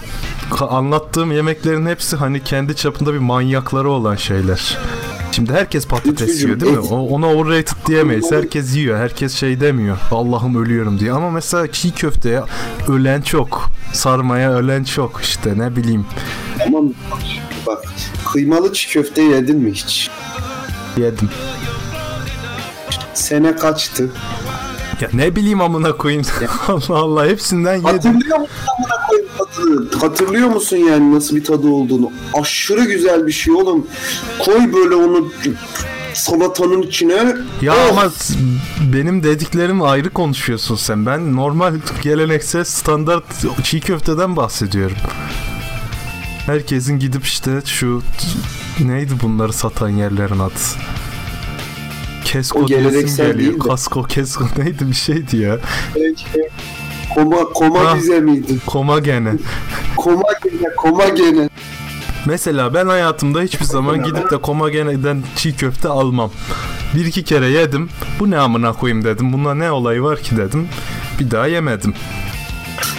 anlattığım 0.60 1.32
yemeklerin 1.32 1.86
hepsi 1.86 2.16
hani 2.16 2.44
kendi 2.44 2.76
çapında 2.76 3.12
bir 3.12 3.18
manyakları 3.18 3.90
olan 3.90 4.16
şeyler. 4.16 4.78
Şimdi 5.42 5.58
herkes 5.58 5.86
patates 5.86 6.42
yiyor 6.42 6.60
değil 6.60 6.72
mi? 6.72 6.78
O, 6.78 6.96
ona 6.96 7.26
overrated 7.26 7.76
diyemeyiz. 7.86 8.32
Herkes 8.32 8.76
yiyor. 8.76 8.98
Herkes 8.98 9.34
şey 9.34 9.60
demiyor. 9.60 9.98
Allah'ım 10.10 10.64
ölüyorum 10.64 10.98
diye. 10.98 11.12
Ama 11.12 11.30
mesela 11.30 11.72
çiğ 11.72 11.90
köfteye 11.94 12.42
ölen 12.88 13.22
çok. 13.22 13.70
Sarmaya 13.92 14.52
ölen 14.52 14.84
çok 14.84 15.20
işte 15.22 15.58
ne 15.58 15.76
bileyim. 15.76 16.06
Tamam 16.58 16.92
bak 17.66 17.84
kıymalı 18.32 18.72
çiğ 18.72 18.88
köfte 18.88 19.22
yedin 19.22 19.56
mi 19.58 19.72
hiç? 19.72 20.10
Yedim. 20.96 21.28
Sene 23.14 23.56
kaçtı? 23.56 24.10
Ya 25.02 25.08
ne 25.12 25.36
bileyim 25.36 25.60
amına 25.60 25.92
koyayım. 25.96 26.24
Allah 26.68 26.98
Allah 26.98 27.26
hepsinden 27.26 27.74
yedim. 27.74 27.90
Hatırlıyor 27.92 28.38
musun 28.38 28.56
amına 28.78 29.06
koyayım 29.08 29.28
tadını? 29.38 30.00
Hatırlıyor 30.00 30.48
musun 30.48 30.76
yani 30.76 31.14
nasıl 31.14 31.36
bir 31.36 31.44
tadı 31.44 31.68
olduğunu? 31.68 32.10
Aşırı 32.40 32.84
güzel 32.84 33.26
bir 33.26 33.32
şey 33.32 33.54
oğlum. 33.54 33.86
Koy 34.38 34.72
böyle 34.72 34.94
onu 34.94 35.32
salatanın 36.14 36.82
içine. 36.82 37.36
Ya 37.62 37.74
Oh! 37.74 37.88
ama 37.90 38.10
benim 38.92 39.22
dediklerim 39.22 39.82
ayrı 39.82 40.10
konuşuyorsun 40.10 40.76
sen. 40.76 41.06
Ben 41.06 41.36
normal 41.36 41.74
geleneksel 42.02 42.64
standart 42.64 43.24
çiğ 43.64 43.80
köfteden 43.80 44.36
bahsediyorum. 44.36 44.96
Herkesin 46.46 46.98
gidip 46.98 47.24
işte 47.24 47.50
şu 47.64 48.02
neydi 48.80 49.12
bunları 49.22 49.52
satan 49.52 49.88
yerlerin 49.88 50.38
adı? 50.38 50.52
Kesko 52.32 52.58
O 52.60 52.66
geleneksel 52.66 53.26
geliyor. 53.32 53.38
değil 53.52 53.64
de. 53.64 53.68
Kasko, 53.68 54.02
kesko 54.02 54.44
neydi 54.58 54.88
bir 54.90 54.94
şeydi 54.94 55.36
ya. 55.36 55.58
Koma, 57.14 57.44
koma 57.44 57.80
Ha. 57.90 57.96
bize 57.96 58.20
miydi? 58.20 58.58
Koma 58.66 58.98
gene. 58.98 59.32
Koma 59.96 60.22
gene, 60.44 60.74
koma 60.76 61.08
gene. 61.08 61.48
Mesela 62.26 62.74
ben 62.74 62.86
hayatımda 62.86 63.40
hiçbir 63.42 63.64
zaman 63.64 64.02
gidip 64.04 64.30
de 64.30 64.36
Komagene'den 64.40 65.22
çiğ 65.36 65.56
köfte 65.56 65.88
almam. 65.88 66.30
Bir 66.94 67.04
iki 67.06 67.24
kere 67.24 67.46
yedim. 67.48 67.88
Bu 68.20 68.30
ne 68.30 68.38
amına 68.38 68.72
koyayım 68.72 69.04
dedim. 69.04 69.32
Bunda 69.32 69.54
ne 69.54 69.70
olayı 69.70 70.02
var 70.02 70.18
ki 70.20 70.36
dedim. 70.36 70.68
Bir 71.20 71.30
daha 71.30 71.46
yemedim. 71.46 71.94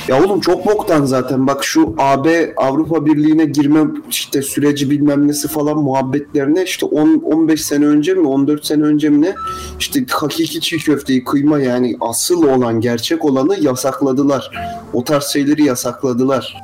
Ya 0.08 0.24
oğlum 0.24 0.40
çok 0.40 0.66
boktan 0.66 1.06
zaten. 1.06 1.48
Bak 1.48 1.64
şu 1.64 1.96
AB 1.98 2.54
Avrupa 2.58 3.06
Birliği'ne 3.06 3.46
girme 3.46 3.80
işte 4.10 4.42
süreci 4.42 4.90
bilmem 4.90 5.28
nesi 5.28 5.48
falan 5.48 5.78
muhabbetlerine 5.78 6.64
işte 6.64 6.86
10 6.86 7.22
15 7.26 7.66
sene 7.66 7.86
önce 7.86 8.14
mi 8.14 8.28
14 8.28 8.66
sene 8.66 8.84
önce 8.84 9.10
mi 9.10 9.22
ne 9.22 9.36
işte 9.80 10.06
hakiki 10.12 10.62
çiğ 10.62 10.78
köfteyi 10.78 11.24
kıyma 11.24 11.60
yani 11.60 11.98
asıl 12.02 12.44
olan 12.44 12.82
gerçek 12.82 13.26
olanı 13.26 13.60
yasakladılar. 13.60 14.52
O 14.94 15.04
tarz 15.04 15.24
şeyleri 15.24 15.64
yasakladılar. 15.64 16.58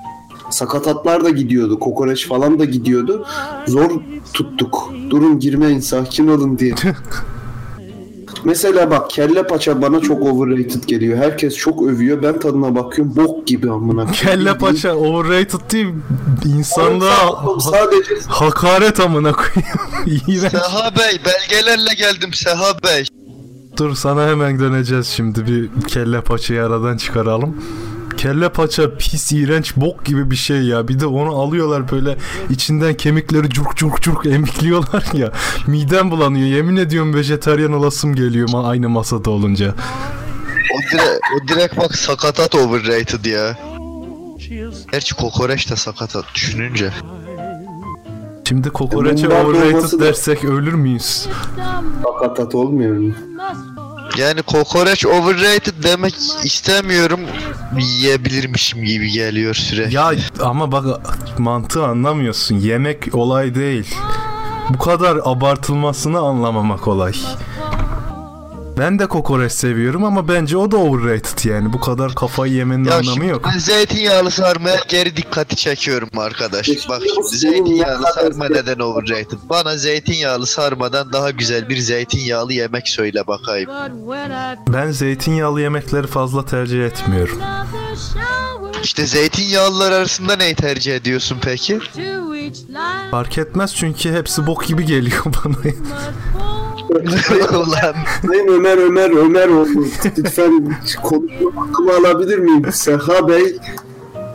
Sakatatlar 0.49 1.23
da 1.23 1.29
gidiyordu. 1.29 1.79
Kokoreç 1.79 2.27
falan 2.27 2.59
da 2.59 2.65
gidiyordu. 2.65 3.25
Zor 3.67 3.91
tuttuk. 4.33 4.93
Durun 5.09 5.39
girmeyin 5.39 5.79
sakin 5.79 6.27
olun 6.27 6.59
diye. 6.59 6.73
Mesela 8.43 8.91
bak 8.91 9.09
kelle 9.09 9.47
paça 9.47 9.81
bana 9.81 9.99
çok 9.99 10.21
overrated 10.23 10.83
geliyor. 10.87 11.17
Herkes 11.17 11.55
çok 11.55 11.83
övüyor. 11.83 12.23
Ben 12.23 12.39
tadına 12.39 12.75
bakıyorum. 12.75 13.15
Bok 13.15 13.47
gibi 13.47 13.71
amına. 13.71 14.01
koyayım. 14.05 14.13
Kelle 14.13 14.57
paça 14.57 14.95
overrated 14.95 15.71
değil. 15.71 15.87
Oğlum 16.77 17.61
Sadece 17.61 18.15
hakaret 18.27 18.99
amına 18.99 19.31
koyayım. 19.31 20.49
Seha 20.51 20.91
Bey 20.95 21.19
belgelerle 21.25 21.93
geldim 21.97 22.33
Seha 22.33 22.83
Bey. 22.83 23.05
Dur 23.77 23.95
sana 23.95 24.27
hemen 24.27 24.59
döneceğiz 24.59 25.07
şimdi 25.07 25.47
bir 25.47 25.87
kelle 25.87 26.21
paçayı 26.21 26.63
aradan 26.63 26.97
çıkaralım. 26.97 27.57
Kelle 28.19 28.49
paça 28.49 28.97
pis 28.97 29.31
iğrenç 29.31 29.75
bok 29.75 30.05
gibi 30.05 30.31
bir 30.31 30.35
şey 30.35 30.61
ya. 30.61 30.87
Bir 30.87 30.99
de 30.99 31.05
onu 31.05 31.29
alıyorlar 31.35 31.91
böyle 31.91 32.17
içinden 32.49 32.93
kemikleri 32.93 33.49
curk 33.49 33.75
curk 33.77 34.01
curk 34.01 34.25
emikliyorlar 34.25 35.05
ya. 35.13 35.31
Midem 35.67 36.11
bulanıyor. 36.11 36.47
Yemin 36.47 36.75
ediyorum 36.75 37.13
vejetaryen 37.13 37.71
olasım 37.71 38.15
geliyor 38.15 38.49
aynı 38.53 38.89
masada 38.89 39.29
olunca. 39.29 39.75
O, 40.75 40.91
dire 40.91 41.19
o 41.35 41.47
direkt 41.47 41.77
bak 41.77 41.95
sakatat 41.95 42.55
overrated 42.55 43.25
ya. 43.25 43.57
Gerçi 44.91 45.15
kokoreç 45.15 45.71
de 45.71 45.75
sakatat 45.75 46.25
düşününce. 46.35 46.91
Şimdi 48.47 48.69
kokoreçe 48.69 49.27
overrated 49.27 49.99
da- 49.99 50.05
dersek 50.05 50.43
ölür 50.45 50.73
müyüz? 50.73 51.27
Sakatat 52.03 52.55
olmuyor 52.55 52.97
mu? 52.97 53.13
Yani 54.19 54.41
kokoreç 54.41 55.05
overrated 55.05 55.83
demek 55.83 56.15
istemiyorum. 56.43 57.19
Yiyebilirmişim 57.79 58.83
gibi 58.83 59.11
geliyor 59.11 59.55
süre. 59.55 59.87
Ya 59.91 60.11
ama 60.41 60.71
bak 60.71 60.85
mantığı 61.39 61.85
anlamıyorsun. 61.85 62.55
Yemek 62.55 63.15
olay 63.15 63.55
değil. 63.55 63.95
Bu 64.69 64.77
kadar 64.77 65.17
abartılmasını 65.23 66.19
anlamamak 66.19 66.87
olay. 66.87 67.13
Ben 68.79 68.99
de 68.99 69.05
kokoreç 69.07 69.51
seviyorum 69.51 70.03
ama 70.03 70.27
bence 70.27 70.57
o 70.57 70.71
da 70.71 70.77
overrated 70.77 71.49
yani. 71.49 71.73
Bu 71.73 71.79
kadar 71.79 72.15
kafayı 72.15 72.53
yemenin 72.53 72.83
Ya 72.83 72.97
anlamı 72.97 73.25
yok. 73.25 73.49
ben 73.53 73.57
zeytinyağlı 73.59 74.31
sarmaya 74.31 74.77
geri 74.87 75.17
dikkati 75.17 75.55
çekiyorum 75.55 76.09
arkadaş. 76.17 76.69
Bak 76.89 77.01
şimdi 77.13 77.37
zeytinyağlı 77.37 78.03
sarma 78.15 78.47
neden 78.49 78.79
overrated? 78.79 79.37
Bana 79.49 79.77
zeytinyağlı 79.77 80.47
sarmadan 80.47 81.13
daha 81.13 81.31
güzel 81.31 81.69
bir 81.69 81.77
zeytinyağlı 81.77 82.53
yemek 82.53 82.87
söyle 82.89 83.27
bakayım. 83.27 83.69
Ben 84.67 84.91
zeytinyağlı 84.91 85.61
yemekleri 85.61 86.07
fazla 86.07 86.45
tercih 86.45 86.85
etmiyorum. 86.85 87.39
İşte 88.83 89.05
zeytinyağlılar 89.05 89.91
arasında 89.91 90.35
neyi 90.35 90.55
tercih 90.55 90.95
ediyorsun 90.95 91.37
peki? 91.41 91.79
Fark 93.11 93.37
etmez 93.37 93.75
çünkü 93.75 94.11
hepsi 94.13 94.47
bok 94.47 94.65
gibi 94.67 94.85
geliyor 94.85 95.23
bana. 95.45 95.55
Ulan 96.89 97.95
Sayın 98.27 98.47
Ömer 98.47 98.77
Ömer 98.77 99.09
Ömer 99.09 99.47
oldu. 99.47 99.85
Lütfen 100.17 100.77
konuşma 101.03 101.51
hakkımı 101.55 101.91
alabilir 101.93 102.37
miyim? 102.39 102.71
Seha 102.71 103.27
Bey 103.27 103.57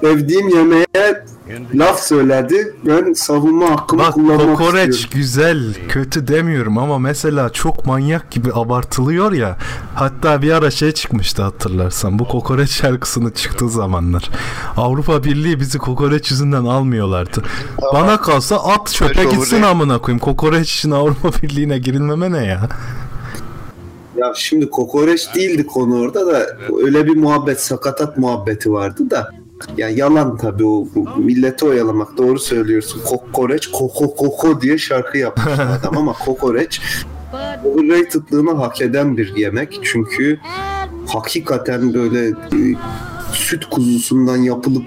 sevdiğim 0.05 0.49
yemeğe 0.49 0.87
laf 1.75 2.01
söyledi. 2.01 2.75
Ben 2.87 3.13
savunma 3.13 3.71
hakkımı 3.71 4.03
Bak 4.03 4.15
kullanmak 4.15 4.59
kokoreç 4.59 4.95
istiyorum. 4.95 5.19
güzel, 5.19 5.75
kötü 5.89 6.29
demiyorum 6.29 6.79
ama 6.79 6.99
mesela 6.99 7.51
çok 7.51 7.87
manyak 7.87 8.31
gibi 8.31 8.51
abartılıyor 8.55 9.33
ya. 9.33 9.57
Hatta 9.95 10.43
bir 10.43 10.51
ara 10.53 10.71
şey 10.71 10.93
çıkmıştı 10.93 11.43
hatırlarsan. 11.43 12.19
Bu 12.19 12.29
kokoreç 12.29 12.71
şarkısını 12.71 13.35
çıktığı 13.35 13.69
zamanlar. 13.69 14.31
Avrupa 14.77 15.25
Birliği 15.25 15.61
bizi 15.61 15.79
kokoreç 15.79 16.31
yüzünden 16.31 16.65
almıyorlardı. 16.65 17.43
Bana 17.95 18.21
kalsa 18.21 18.57
at 18.57 18.93
çöpe 18.93 19.25
gitsin 19.25 19.63
amına 19.63 19.99
koyayım. 19.99 20.19
Kokoreç 20.21 20.75
için 20.75 20.91
Avrupa 20.91 21.29
Birliği'ne 21.43 21.79
girilmeme 21.79 22.33
ne 22.33 22.47
ya? 22.47 22.69
Ya 24.17 24.33
şimdi 24.37 24.71
kokoreç 24.71 25.35
değildi 25.35 25.67
konu 25.67 26.01
orada 26.01 26.27
da 26.27 26.47
öyle 26.85 27.07
bir 27.07 27.17
muhabbet 27.17 27.61
sakatat 27.61 28.19
muhabbeti 28.19 28.73
vardı 28.73 29.11
da. 29.11 29.44
Ya 29.77 29.89
yalan 29.89 30.37
tabii 30.37 30.65
o 30.65 30.87
bu 30.95 31.09
milleti 31.19 31.65
oyalamak 31.65 32.19
doğru 32.19 32.39
söylüyorsun. 32.39 33.01
Kokoreç 33.05 33.67
koko 33.67 34.15
koko 34.15 34.61
diye 34.61 34.79
şarkı 34.79 35.19
yapmış 35.19 35.59
adam 35.59 35.99
ama 35.99 36.13
kokoreç 36.13 36.81
overratedlığını 37.65 38.51
hak 38.51 38.81
eden 38.81 39.17
bir 39.17 39.37
yemek. 39.37 39.81
Çünkü 39.83 40.41
hakikaten 41.07 41.95
böyle 41.95 42.29
e, 42.29 42.59
süt 43.33 43.65
kuzusundan 43.65 44.37
yapılıp 44.37 44.87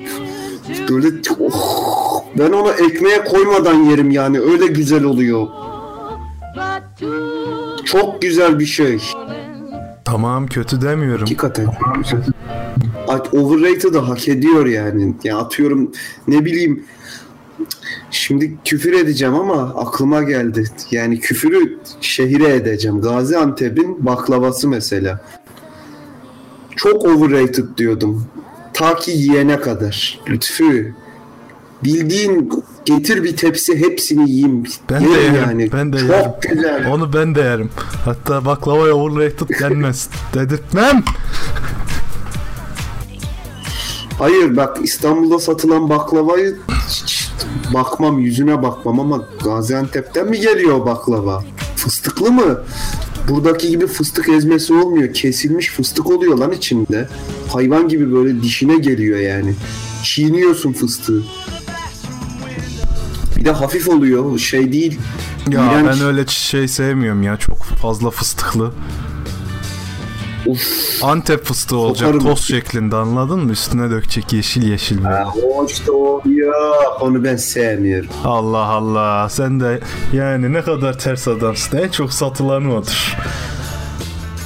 böyle 0.89 1.07
oh, 1.39 2.23
ben 2.37 2.51
onu 2.51 2.69
ekmeğe 2.71 3.23
koymadan 3.23 3.83
yerim 3.83 4.11
yani 4.11 4.39
öyle 4.39 4.67
güzel 4.67 5.03
oluyor. 5.03 5.47
Çok 7.85 8.21
güzel 8.21 8.59
bir 8.59 8.65
şey. 8.65 9.01
Tamam 10.07 10.47
kötü 10.47 10.81
demiyorum. 10.81 11.19
Hakikaten. 11.19 11.67
Ay, 13.07 13.19
Overrated'ı 13.31 13.99
hak 13.99 14.27
ediyor 14.27 14.65
yani. 14.65 15.15
Ya 15.23 15.37
atıyorum 15.37 15.91
ne 16.27 16.45
bileyim 16.45 16.85
Şimdi 18.11 18.57
küfür 18.65 18.93
edeceğim 18.93 19.35
ama 19.35 19.61
aklıma 19.61 20.23
geldi. 20.23 20.65
Yani 20.91 21.19
küfürü 21.19 21.79
şehire 22.01 22.55
edeceğim. 22.55 23.01
Gaziantep'in 23.01 24.05
baklavası 24.05 24.67
mesela. 24.67 25.19
Çok 26.75 27.05
overrated 27.05 27.65
diyordum. 27.77 28.27
Ta 28.73 28.95
ki 28.95 29.11
yiyene 29.11 29.59
kadar. 29.59 30.19
Lütfü. 30.29 30.93
Bildiğin 31.83 32.49
getir 32.85 33.23
bir 33.23 33.37
tepsi 33.37 33.77
hepsini 33.79 34.29
yiyeyim. 34.31 34.63
Ben 34.89 35.05
de 35.05 35.09
Yerim 35.09 35.59
yerim, 35.59 35.69
ben 35.73 35.93
de 35.93 35.97
Çok 35.99 36.09
yerim. 36.09 36.33
güzel. 36.51 36.87
Onu 36.91 37.13
ben 37.13 37.35
de 37.35 37.41
yerim. 37.41 37.69
Hatta 38.05 38.45
baklavaya 38.45 38.93
overrated 38.93 39.59
denmez. 39.59 40.09
Dedirtmem. 40.33 41.03
Hayır 44.19 44.57
bak 44.57 44.77
İstanbul'da 44.83 45.39
satılan 45.39 45.89
baklavayı 45.89 46.57
bakmam 47.73 48.19
yüzüne 48.19 48.63
bakmam 48.63 48.99
ama 48.99 49.25
Gaziantep'ten 49.43 50.27
mi 50.29 50.39
geliyor 50.39 50.85
baklava? 50.85 51.43
Fıstıklı 51.75 52.31
mı? 52.31 52.61
Buradaki 53.29 53.69
gibi 53.69 53.87
fıstık 53.87 54.29
ezmesi 54.29 54.73
olmuyor. 54.73 55.13
Kesilmiş 55.13 55.69
fıstık 55.71 56.09
oluyor 56.09 56.37
lan 56.37 56.51
içinde. 56.51 57.09
Hayvan 57.53 57.87
gibi 57.87 58.13
böyle 58.13 58.41
dişine 58.41 58.77
geliyor 58.77 59.19
yani. 59.19 59.53
Çiğniyorsun 60.03 60.73
fıstığı. 60.73 61.23
De 63.47 63.51
hafif 63.51 63.89
oluyor. 63.89 64.37
Şey 64.39 64.71
değil. 64.71 64.99
Ya 65.49 65.71
İğrenç. 65.71 65.87
ben 65.87 66.05
öyle 66.07 66.25
şey 66.27 66.67
sevmiyorum 66.67 67.23
ya 67.23 67.37
çok 67.37 67.63
fazla 67.63 68.09
fıstıklı. 68.09 68.71
Uf. 70.45 70.59
Antep 71.03 71.45
fıstığı 71.45 71.77
olacak 71.77 72.07
Sokarım. 72.07 72.25
toz 72.25 72.39
şeklinde 72.47 72.95
anladın 72.95 73.39
mı? 73.39 73.51
Üstüne 73.51 73.89
dökecek 73.91 74.33
yeşil 74.33 74.63
yeşil. 74.63 75.03
Ha, 75.03 75.33
o 75.43 75.65
işte 75.65 75.91
o 75.91 76.21
ya. 76.25 76.53
Onu 77.01 77.23
ben 77.23 77.35
sevmiyorum. 77.35 78.09
Allah 78.25 78.57
Allah 78.65 79.29
sen 79.29 79.59
de 79.59 79.79
yani 80.13 80.53
ne 80.53 80.61
kadar 80.61 80.99
ters 80.99 81.27
adamsın. 81.27 81.77
En 81.77 81.89
çok 81.89 82.13
satılan 82.13 82.71
odur. 82.75 83.15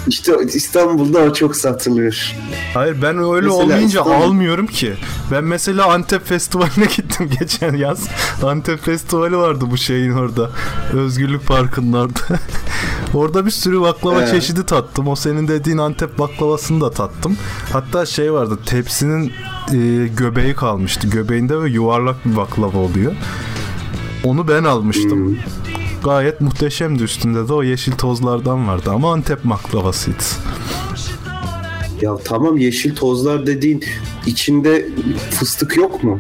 İşte 0.08 0.32
İstanbul'da 0.54 1.20
o 1.20 1.34
çok 1.34 1.56
satılıyor. 1.56 2.34
Hayır 2.74 3.02
ben 3.02 3.18
öyle 3.18 3.26
Mesela 3.48 3.54
olmayınca 3.54 4.00
İstanbul- 4.02 4.24
almıyorum 4.26 4.68
ki. 4.68 4.94
Ben 5.32 5.44
mesela 5.44 5.94
Antep 5.94 6.26
Festivali'ne 6.28 6.86
gittim 6.96 7.30
geçen 7.40 7.76
yaz. 7.76 8.08
Antep 8.44 8.84
Festivali 8.86 9.38
vardı 9.38 9.66
bu 9.72 9.78
şeyin 9.78 10.12
orada. 10.12 10.50
Özgürlük 10.94 11.48
Parkı'nın 11.48 11.94
orada. 11.94 12.20
orada 13.14 13.46
bir 13.46 13.52
sürü 13.52 13.82
baklava 13.82 14.24
Ee? 14.24 14.32
çeşidi 14.32 14.66
tattım. 14.66 15.08
O 15.08 15.16
senin 15.16 15.48
dediğin 15.48 15.78
Antep 15.78 16.20
baklavasını 16.20 16.82
da 16.82 16.92
tattım. 16.92 17.38
Hatta 17.74 18.06
şey 18.06 18.34
vardı 18.34 18.60
tepsinin 18.66 19.32
e, 19.74 20.08
göbeği 20.08 20.56
kalmıştı. 20.56 21.08
Göbeğinde 21.08 21.58
böyle 21.58 21.74
yuvarlak 21.74 22.26
bir 22.26 22.36
baklava 22.36 22.78
oluyor. 22.78 23.12
Onu 24.24 24.48
ben 24.48 24.64
almıştım. 24.64 25.28
Hmm. 25.28 25.36
Gayet 26.04 26.42
muhteşemdi 26.42 27.04
üstünde 27.04 27.48
de 27.48 27.54
o 27.54 27.64
yeşil 27.64 27.92
tozlardan 27.92 28.68
vardı 28.68 28.90
ama 28.94 29.14
Antep 29.14 29.44
baklavasıydı. 29.44 30.24
Ya 32.02 32.18
tamam 32.26 32.58
yeşil 32.58 32.96
tozlar 32.96 33.48
dediğin 33.48 33.84
içinde 34.26 34.88
fıstık 35.32 35.78
yok 35.78 36.04
mu? 36.04 36.20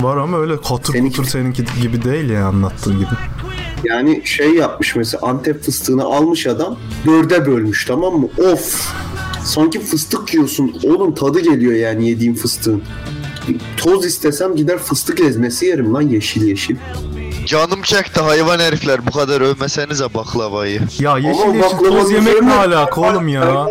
Var 0.00 0.16
ama 0.16 0.38
öyle 0.38 0.60
katır 0.60 0.92
Seninki- 0.92 1.16
kutur 1.16 1.30
seninki 1.30 1.64
gibi 1.82 2.04
değil 2.04 2.30
ya 2.30 2.46
anlattığın 2.46 2.96
gibi. 2.98 3.08
Yani 3.84 4.22
şey 4.24 4.54
yapmış 4.54 4.96
mesela 4.96 5.26
Antep 5.26 5.62
fıstığını 5.62 6.04
almış 6.04 6.46
adam 6.46 6.76
dörde 7.06 7.46
bölmüş 7.46 7.84
tamam 7.84 8.14
mı? 8.20 8.28
Of! 8.52 8.92
Sanki 9.44 9.80
fıstık 9.80 10.34
yiyorsun. 10.34 10.76
Oğlum 10.84 11.14
tadı 11.14 11.40
geliyor 11.40 11.72
yani 11.72 12.08
yediğim 12.08 12.34
fıstığın. 12.34 12.82
Toz 13.76 14.06
istesem 14.06 14.56
gider 14.56 14.78
fıstık 14.78 15.20
ezmesi 15.20 15.66
yerim 15.66 15.94
lan 15.94 16.02
yeşil 16.02 16.42
yeşil. 16.42 16.76
Canım 17.46 17.82
çekti 17.82 18.20
hayvan 18.20 18.58
herifler 18.58 19.06
bu 19.06 19.10
kadar 19.10 19.40
övmesenize 19.40 20.14
baklavayı. 20.14 20.80
Ya 20.98 21.18
yeşil 21.18 21.54
yeşil 21.54 21.76
toz 21.78 22.10
yemek 22.10 22.42
ne 22.42 22.54
alaka 22.54 23.00
oğlum 23.00 23.28
ya? 23.28 23.66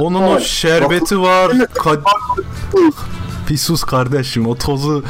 Onun 0.00 0.22
o 0.22 0.40
şerbeti 0.40 1.20
var. 1.20 1.50
Ka- 1.50 2.00
bir 3.50 3.56
sus 3.56 3.82
kardeşim 3.84 4.46
o 4.46 4.54
tozu 4.56 5.04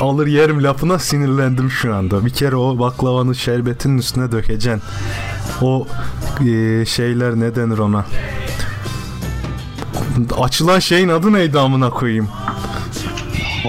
alır 0.00 0.26
yerim 0.26 0.62
lafına 0.64 0.98
sinirlendim 0.98 1.70
şu 1.70 1.94
anda. 1.94 2.26
Bir 2.26 2.30
kere 2.30 2.56
o 2.56 2.78
baklavanın 2.78 3.32
şerbetinin 3.32 3.98
üstüne 3.98 4.32
dökeceksin. 4.32 4.82
O 5.62 5.86
e, 6.40 6.84
şeyler 6.86 7.34
ne 7.34 7.54
denir 7.54 7.78
ona? 7.78 8.04
Açılan 10.40 10.78
şeyin 10.78 11.08
adı 11.08 11.32
neydi 11.32 11.58
amına 11.58 11.90
koyayım? 11.90 12.28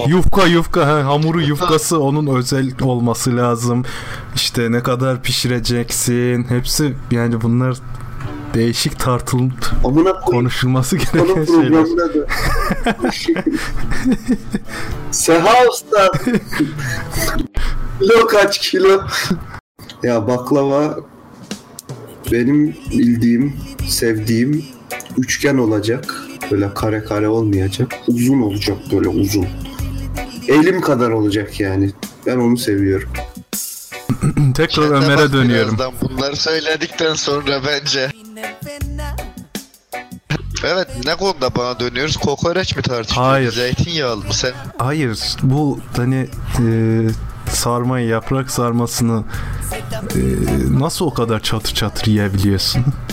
Yufka 0.08 0.46
yufka 0.46 0.88
he, 0.88 1.02
hamuru 1.02 1.42
yufkası 1.42 2.00
onun 2.00 2.36
özel 2.36 2.72
olması 2.82 3.38
lazım. 3.38 3.86
İşte 4.36 4.72
ne 4.72 4.84
kadar 4.84 5.22
pişireceksin. 5.24 6.44
Hepsi 6.44 6.94
yani 7.12 7.42
bunlar 7.42 7.78
değişik 8.54 9.00
tartılıp 9.00 9.72
Amına 9.86 10.20
konuşulması 10.20 10.98
gereken 10.98 11.46
şeyler. 11.46 11.86
Seha 15.12 15.68
Usta. 15.70 16.12
kilo 18.00 18.28
kaç 18.28 18.60
kilo? 18.72 19.02
ya 20.04 20.28
baklava 20.28 20.98
benim 22.32 22.76
bildiğim, 22.92 23.54
sevdiğim 23.88 24.66
üçgen 25.18 25.58
olacak. 25.58 26.16
Böyle 26.52 26.74
kare 26.74 27.04
kare 27.04 27.28
olmayacak. 27.28 27.96
Uzun 28.08 28.42
olacak 28.42 28.78
böyle 28.92 29.10
uzun. 29.10 29.48
Elim 30.48 30.82
kadar 30.82 31.10
olacak 31.10 31.60
yani. 31.60 31.92
Ben 32.26 32.38
onu 32.38 32.58
seviyorum. 32.58 33.10
Tekrar 34.56 34.68
Chat'e 34.68 34.88
Ömer'e 34.88 35.34
dönüyorum. 35.34 35.78
birazdan 35.78 35.94
Bunları 36.02 36.36
söyledikten 36.36 37.14
sonra 37.14 37.62
bence. 37.68 38.12
Evet 40.66 40.88
ne 41.06 41.16
konuda 41.16 41.56
bana 41.56 41.80
dönüyoruz? 41.80 42.18
Kokoreç 42.18 42.76
mi 42.76 42.82
tartışıyoruz? 42.82 43.32
Hayır. 43.32 43.52
Zeytinyağlı 43.52 44.26
mı 44.26 44.34
sen? 44.34 44.54
Hayır 44.78 45.20
bu 45.44 45.80
hani 45.98 46.28
e, 46.60 46.68
sarmayı 47.52 48.08
yaprak 48.08 48.52
sarmasını 48.52 49.24
e, 50.16 50.20
nasıl 50.80 51.06
o 51.06 51.14
kadar 51.14 51.40
çatır 51.40 51.74
çatır 51.74 52.06
yiyebiliyorsun? 52.08 52.86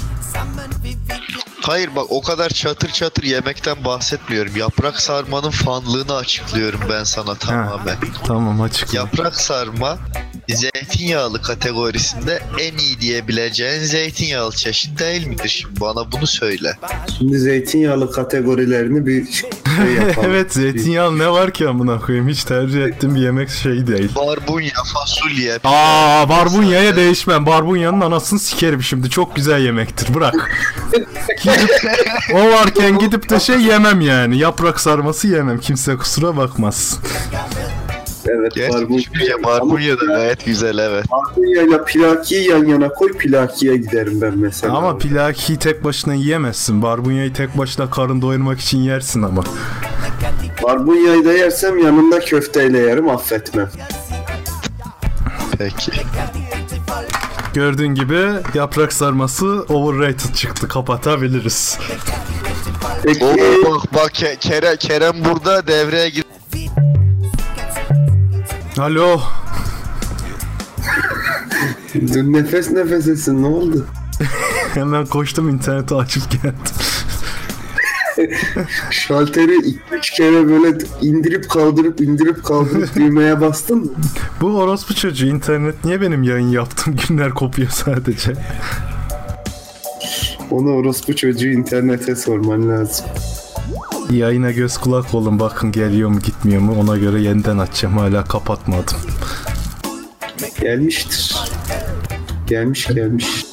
Hayır 1.71 1.97
bak 1.97 2.07
o 2.09 2.23
kadar 2.23 2.51
çatır 2.51 2.91
çatır 2.91 3.23
yemekten 3.23 3.85
bahsetmiyorum. 3.85 4.57
Yaprak 4.57 5.01
sarmanın 5.01 5.51
fanlığını 5.51 6.15
açıklıyorum 6.15 6.81
ben 6.91 7.05
sana 7.05 7.35
tamamen. 7.35 7.97
tamam 8.27 8.61
açıkla. 8.61 8.99
Yaprak 8.99 9.41
sarma 9.41 9.99
zeytinyağlı 10.57 11.43
kategorisinde 11.43 12.41
en 12.61 12.79
iyi 12.79 13.01
diyebileceğin 13.01 13.81
zeytinyağlı 13.81 14.53
çeşit 14.53 14.99
değil 14.99 15.27
midir? 15.27 15.49
Şimdi 15.49 15.81
bana 15.81 16.13
bunu 16.13 16.27
söyle. 16.27 16.77
Şimdi 17.19 17.39
zeytinyağlı 17.39 18.13
kategorilerini 18.13 19.07
bir 19.07 19.33
şey 19.33 19.51
yapalım. 20.07 20.31
evet 20.31 20.53
zeytinyağı 20.53 21.19
ne 21.19 21.31
var 21.31 21.51
ki 21.53 21.69
amına 21.69 22.01
koyayım 22.01 22.29
hiç 22.29 22.45
tercih 22.45 22.83
ettiğim 22.85 23.15
bir 23.15 23.21
yemek 23.21 23.49
şey 23.51 23.87
değil. 23.87 24.11
Barbunya, 24.17 24.73
fasulye. 24.95 25.59
Aa 25.65 26.29
barbunyaya 26.29 26.97
değişmem. 26.97 27.47
Barbunyanın 27.47 28.01
anasını 28.01 28.39
sikerim 28.39 28.83
şimdi. 28.83 29.11
Çok 29.11 29.37
güzel 29.37 29.61
yemektir. 29.65 30.15
Bırak. 30.15 30.35
Gidip, 31.43 31.71
o 32.35 32.39
varken 32.51 32.99
gidip 32.99 33.31
de 33.31 33.41
şey 33.41 33.61
yemem 33.61 34.01
yani. 34.01 34.39
Yaprak 34.39 34.81
sarması 34.81 35.29
yemem. 35.29 35.59
Kimse 35.61 35.97
kusura 35.97 36.37
bakmaz. 36.37 36.99
Evet, 38.27 38.55
Gerçi 38.55 38.73
barbunya. 38.75 38.99
düşününce 38.99 39.43
barbunya 39.45 40.01
da 40.01 40.05
gayet 40.05 40.45
güzel 40.47 40.79
evet. 40.79 41.05
Barbunya 41.11 41.63
ile 41.63 41.85
plakiyi 41.85 42.49
yan 42.51 42.65
yana 42.65 42.89
koy 42.89 43.13
plakiye 43.13 43.77
giderim 43.77 44.21
ben 44.21 44.39
mesela. 44.39 44.77
Ama 44.77 44.99
plakiyi 44.99 45.59
tek 45.59 45.85
başına 45.85 46.15
yiyemezsin. 46.15 46.83
Barbunyayı 46.83 47.33
tek 47.33 47.59
başına 47.59 47.91
karın 47.91 48.23
doyurmak 48.23 48.61
için 48.61 48.79
yersin 48.79 49.23
ama. 49.23 49.45
Barbunyayı 50.63 51.25
da 51.25 51.33
yersem 51.33 51.79
yanında 51.79 52.21
köfteyle 52.21 52.79
yerim 52.79 53.09
affetmem. 53.09 53.71
Peki. 55.59 55.93
Gördüğün 57.55 57.95
gibi 57.95 58.21
yaprak 58.55 58.93
sarması 58.93 59.47
overrated 59.69 60.35
çıktı. 60.35 60.69
Kapatabiliriz. 60.69 61.79
Peki 63.03 63.25
Oo, 63.25 63.31
bak 63.71 63.95
bak 63.95 64.11
Ke- 64.15 64.37
Kerem, 64.39 64.77
Kerem 64.77 65.15
burada 65.25 65.67
devreye 65.67 66.09
gir. 66.09 66.25
Alo. 68.81 69.21
dün 71.95 72.33
nefes 72.33 72.71
nefesesin 72.71 73.43
ne 73.43 73.47
oldu? 73.47 73.87
Hemen 74.75 75.07
koştum 75.07 75.49
interneti 75.49 75.95
açıp 75.95 76.23
geldim. 76.31 76.55
Şalteri 78.91 79.53
2-3 79.53 80.17
kere 80.17 80.49
böyle 80.49 80.79
indirip 81.03 81.51
kaldırıp 81.51 82.01
indirip 82.01 82.45
kaldırıp 82.45 82.95
düğmeye 82.97 83.41
bastın 83.41 83.79
mı? 83.79 83.91
Bu 84.41 84.47
orospu 84.47 84.95
çocuğu 84.95 85.27
internet 85.27 85.85
niye 85.85 86.01
benim 86.01 86.23
yayın 86.23 86.49
yaptığım 86.49 86.97
günler 87.09 87.31
kopuyor 87.31 87.71
sadece? 87.71 88.33
Onu 90.51 90.71
orospu 90.71 91.17
çocuğu 91.17 91.49
internete 91.49 92.17
sorman 92.17 92.69
lazım. 92.69 93.07
Yayına 94.11 94.51
göz 94.51 94.79
kulak 94.79 95.15
olun 95.15 95.41
bakın 95.41 95.73
geliyor 95.73 96.09
mu 96.09 96.21
gitmiyor 96.21 96.61
mu 96.61 96.77
ona 96.81 96.97
göre 96.97 97.21
yeniden 97.21 97.59
açacağım 97.59 97.99
hala 97.99 98.25
kapatmadım. 98.25 98.97
Gelmiştir. 100.61 101.37
Gelmiş 102.47 102.87
gelmiş. 102.87 103.45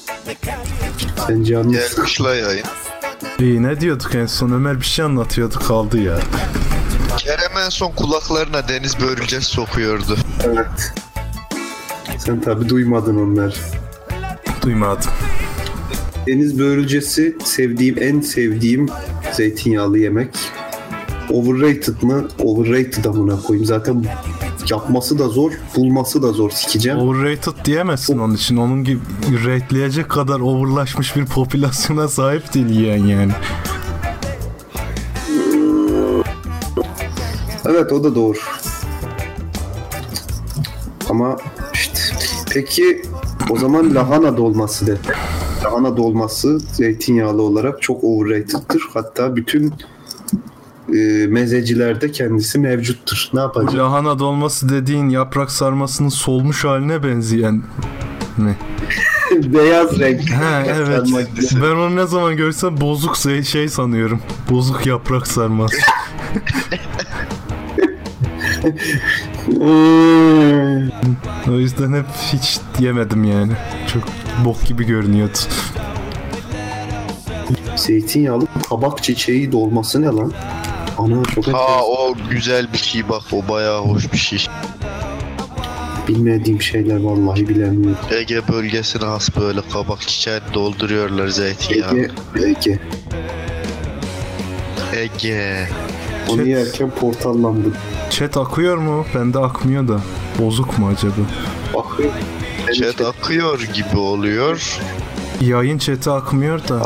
Sen 1.27 1.43
canlısın. 1.43 1.95
Gelmiş 1.95 2.21
la 2.21 2.35
yayın. 2.35 2.65
İyi 3.39 3.63
ne 3.63 3.81
diyorduk 3.81 4.15
en 4.15 4.25
son 4.25 4.51
Ömer 4.51 4.79
bir 4.79 4.85
şey 4.85 5.05
anlatıyordu 5.05 5.59
kaldı 5.67 5.97
ya. 5.99 6.19
Kerem 7.17 7.57
en 7.65 7.69
son 7.69 7.91
kulaklarına 7.91 8.67
deniz 8.67 8.99
börülcesi 8.99 9.45
sokuyordu. 9.45 10.17
Evet. 10.43 10.93
Sen 12.17 12.41
tabi 12.41 12.69
duymadın 12.69 13.15
onları. 13.31 13.53
Duymadım. 14.61 15.11
Deniz 16.27 16.59
börülcesi 16.59 17.37
sevdiğim 17.43 17.95
en 18.03 18.21
sevdiğim 18.21 18.89
zeytinyağlı 19.31 19.99
yemek. 19.99 20.29
Overrated 21.29 22.01
mı? 22.01 22.27
Overrated 22.39 23.05
amına 23.05 23.41
koyayım. 23.41 23.65
Zaten 23.65 24.05
yapması 24.69 25.19
da 25.19 25.27
zor, 25.27 25.51
bulması 25.75 26.23
da 26.23 26.31
zor 26.31 26.49
sikeceğim. 26.49 26.99
Overrated 26.99 27.65
diyemezsin 27.65 28.17
onun 28.17 28.35
için. 28.35 28.57
Onun 28.57 28.83
gibi 28.83 28.99
rate'leyecek 29.45 30.09
kadar 30.09 30.39
overlaşmış 30.39 31.15
bir 31.15 31.25
popülasyona 31.25 32.07
sahip 32.07 32.53
değil 32.53 32.69
yiyen 32.69 33.05
yani. 33.05 33.31
Evet 37.65 37.91
o 37.91 38.03
da 38.03 38.15
doğru. 38.15 38.37
Ama 41.09 41.37
işte 41.73 41.99
peki 42.53 43.01
o 43.49 43.57
zaman 43.57 43.95
lahana 43.95 44.37
dolması 44.37 44.87
de. 44.87 44.97
Lahana 45.67 45.97
dolması 45.97 46.59
zeytinyağlı 46.59 47.41
olarak 47.41 47.81
çok 47.81 48.03
overrated'tır. 48.03 48.83
Hatta 48.93 49.35
bütün 49.35 49.73
e, 50.93 51.27
mezecilerde 51.27 52.11
kendisi 52.11 52.59
mevcuttur. 52.59 53.29
Ne 53.33 53.39
yapacağız? 53.39 53.77
Lahana 53.77 54.19
dolması 54.19 54.69
dediğin 54.69 55.09
yaprak 55.09 55.51
sarmasının 55.51 56.09
solmuş 56.09 56.65
haline 56.65 57.03
benzeyen 57.03 57.63
mi? 58.37 58.57
Beyaz 59.53 59.99
renk. 59.99 60.29
Ha 60.29 60.63
evet. 60.67 61.01
Ben 61.63 61.75
onu 61.75 61.95
ne 61.95 62.07
zaman 62.07 62.37
görsem 62.37 62.81
bozuk 62.81 63.17
şey, 63.17 63.43
şey 63.43 63.69
sanıyorum. 63.69 64.21
Bozuk 64.49 64.85
yaprak 64.85 65.27
sarması. 65.27 65.77
O 71.47 71.51
yüzden 71.51 71.93
hep 71.93 72.05
hiç 72.33 72.59
yemedim 72.79 73.23
yani. 73.23 73.51
Çok 73.93 74.03
bok 74.45 74.65
gibi 74.65 74.85
görünüyordu. 74.85 75.37
Zeytinyağlı 77.75 78.47
kabak 78.69 79.03
çiçeği 79.03 79.51
dolması 79.51 80.01
ne 80.01 80.05
lan? 80.05 80.33
Ana 80.97 81.23
çok 81.25 81.47
Ha 81.47 81.51
enteresan. 81.51 81.81
o 81.81 82.13
güzel 82.29 82.73
bir 82.73 82.77
şey 82.77 83.09
bak 83.09 83.21
o 83.31 83.49
bayağı 83.49 83.81
hoş 83.81 84.13
bir 84.13 84.17
şey. 84.17 84.45
Bilmediğim 86.07 86.61
şeyler 86.61 87.03
vallahi 87.03 87.49
bilemiyorum. 87.49 87.97
Ege 88.11 88.47
bölgesine 88.47 89.05
has 89.05 89.29
böyle 89.37 89.59
kabak 89.73 90.01
çiçeğini 90.01 90.41
dolduruyorlar 90.53 91.27
zeytinyağı. 91.27 91.95
Ege, 91.97 92.09
Ege. 92.45 92.79
Ege. 94.95 95.67
Onu 96.29 96.37
Chat- 96.41 96.47
yerken 96.47 96.89
portallandım. 96.89 97.73
Chat 98.09 98.37
akıyor 98.37 98.77
mu? 98.77 99.05
Bende 99.15 99.39
akmıyor 99.39 99.87
da. 99.87 99.99
Bozuk 100.39 100.77
mu 100.79 100.87
acaba? 100.87 101.13
Bakıyorum. 101.73 102.15
Chat 102.73 103.01
akıyor 103.01 103.59
gibi 103.73 103.97
oluyor. 103.97 104.79
Yayın 105.41 105.77
chat'i 105.77 106.11
akmıyor 106.11 106.67
da. 106.67 106.81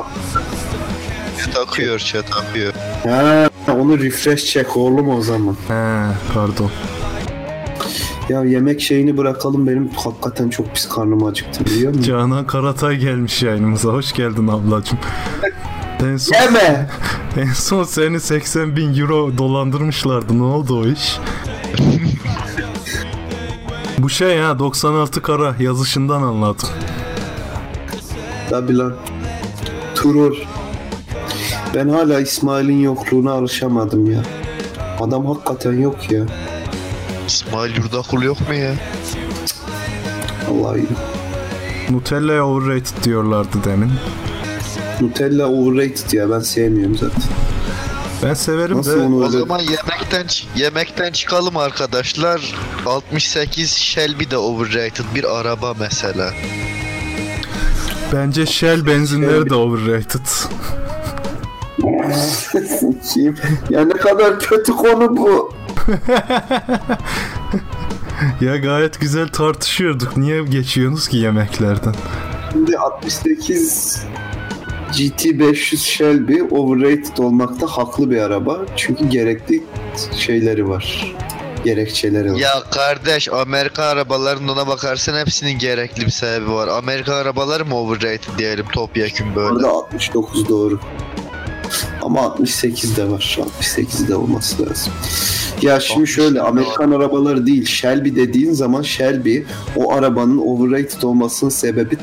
Chat 1.39 1.57
akıyor 1.57 1.99
chat 1.99 2.25
akıyor. 2.37 2.73
Ha, 3.03 3.49
onu 3.79 3.99
refresh 3.99 4.45
çek 4.45 4.77
oğlum 4.77 5.09
o 5.09 5.21
zaman. 5.21 5.53
He 5.67 6.05
pardon. 6.33 6.71
Ya 8.29 8.43
yemek 8.43 8.81
şeyini 8.81 9.17
bırakalım 9.17 9.67
benim 9.67 9.89
hakikaten 9.95 10.49
çok 10.49 10.75
pis 10.75 10.89
karnım 10.89 11.23
acıktı 11.23 11.65
biliyor 11.65 11.89
musun? 11.95 12.03
Canan 12.03 12.47
Karatay 12.47 12.97
gelmiş 12.97 13.43
yayınımıza. 13.43 13.89
Hoş 13.89 14.13
geldin 14.13 14.47
ablacım. 14.47 14.99
En 16.03 16.17
son, 16.17 16.35
Yeme! 16.35 16.89
en 17.37 17.53
son 17.53 17.83
seni 17.83 18.19
80 18.19 18.75
bin 18.75 18.97
euro 18.97 19.37
dolandırmışlardı. 19.37 20.37
Ne 20.39 20.43
oldu 20.43 20.79
o 20.81 20.87
iş? 20.87 21.17
Bu 24.01 24.09
şey 24.09 24.37
ha 24.39 24.59
96 24.59 25.21
kara 25.21 25.55
yazışından 25.59 26.21
anladım. 26.21 26.69
Tabi 28.49 28.77
lan. 28.77 28.93
Troll. 29.95 30.35
Ben 31.75 31.89
hala 31.89 32.19
İsmail'in 32.19 32.79
yokluğuna 32.79 33.31
alışamadım 33.31 34.11
ya. 34.11 34.23
Adam 34.99 35.25
hakikaten 35.25 35.73
yok 35.81 36.11
ya. 36.11 36.25
İsmail 37.27 37.77
Yurdakul 37.77 38.21
yok 38.21 38.49
mu 38.49 38.55
ya? 38.55 38.73
Vallahi. 40.49 40.87
Nutella'ya 41.89 42.45
overrated 42.45 43.03
diyorlardı 43.03 43.57
demin. 43.65 43.91
Nutella 45.01 45.47
overrated 45.47 46.11
ya 46.11 46.29
ben 46.29 46.39
sevmiyorum 46.39 46.97
zaten. 46.97 47.40
Ben 48.23 48.33
severim 48.33 48.77
Nasıl 48.77 48.99
de 48.99 49.03
onu 49.03 49.25
O 49.25 49.29
zaman 49.29 49.59
yemekten 49.59 50.25
yemekten 50.55 51.11
çıkalım 51.11 51.57
arkadaşlar. 51.57 52.55
68 52.85 53.71
Shelby 53.71 54.31
de 54.31 54.37
overrated 54.37 55.05
bir 55.15 55.39
araba 55.39 55.73
mesela. 55.79 56.33
bence 58.13 58.45
Shell 58.45 58.85
benzinleri 58.85 59.49
de 59.49 59.55
overrated. 59.55 60.25
Ya 63.69 63.85
ne 63.85 63.93
kadar 63.93 64.39
kötü 64.39 64.71
konu 64.71 65.17
bu. 65.17 65.53
Ya 68.41 68.57
gayet 68.57 68.99
güzel 68.99 69.27
tartışıyorduk. 69.27 70.17
Niye 70.17 70.43
geçiyorsunuz 70.43 71.07
ki 71.07 71.17
yemeklerden? 71.17 71.95
Şimdi 72.51 72.77
68 72.77 74.03
GT 74.97 75.39
500 75.39 75.81
Shelby 75.83 76.41
overrated 76.51 77.17
olmakta 77.17 77.67
haklı 77.67 78.11
bir 78.11 78.17
araba. 78.17 78.65
Çünkü 78.75 79.09
gerekli 79.09 79.63
şeyleri 80.17 80.69
var. 80.69 81.15
Gerekçeleri 81.65 82.33
var. 82.33 82.39
Ya 82.39 82.63
kardeş 82.71 83.29
Amerika 83.29 83.83
arabalarının 83.83 84.47
ona 84.47 84.67
bakarsan 84.67 85.19
hepsinin 85.19 85.59
gerekli 85.59 86.05
bir 86.05 86.11
sebebi 86.11 86.51
var. 86.51 86.67
Amerika 86.67 87.15
arabaları 87.15 87.65
mı 87.65 87.75
overrated 87.75 88.37
diyelim 88.37 88.65
topyekun 88.73 89.35
böyle. 89.35 89.49
Orada 89.49 89.69
69 89.69 90.49
doğru. 90.49 90.79
Ama 92.01 92.21
68 92.21 92.97
de 92.97 93.09
var. 93.09 93.37
68 93.41 94.07
de 94.07 94.15
olması 94.15 94.65
lazım. 94.65 94.93
Ya 95.61 95.79
şimdi 95.79 96.07
şöyle 96.07 96.41
Amerikan 96.41 96.91
arabaları 96.91 97.45
değil 97.45 97.65
Shelby 97.65 98.15
dediğin 98.15 98.51
zaman 98.51 98.81
Shelby 98.81 99.39
o 99.75 99.93
arabanın 99.93 100.37
overrated 100.37 101.01
olmasının 101.01 101.49
sebebi 101.49 101.97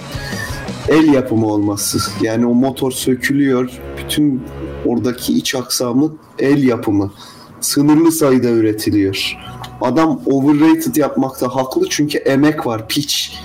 el 0.89 1.13
yapımı 1.13 1.47
olması. 1.47 1.99
Yani 2.23 2.47
o 2.47 2.55
motor 2.55 2.93
sökülüyor. 2.93 3.71
Bütün 3.99 4.43
oradaki 4.85 5.33
iç 5.33 5.55
aksamı 5.55 6.13
el 6.39 6.63
yapımı. 6.63 7.13
Sınırlı 7.61 8.13
sayıda 8.13 8.49
üretiliyor. 8.49 9.37
Adam 9.81 10.21
overrated 10.27 10.97
yapmakta 10.97 11.49
haklı 11.49 11.89
çünkü 11.89 12.19
emek 12.19 12.67
var, 12.67 12.89
piç. 12.89 13.39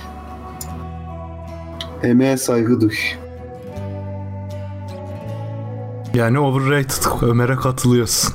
Emeğe 2.02 2.36
saygı 2.36 2.80
duy. 2.80 2.94
Yani 6.14 6.38
overrated. 6.38 7.22
Ömer'e 7.22 7.56
katılıyorsun. 7.56 8.34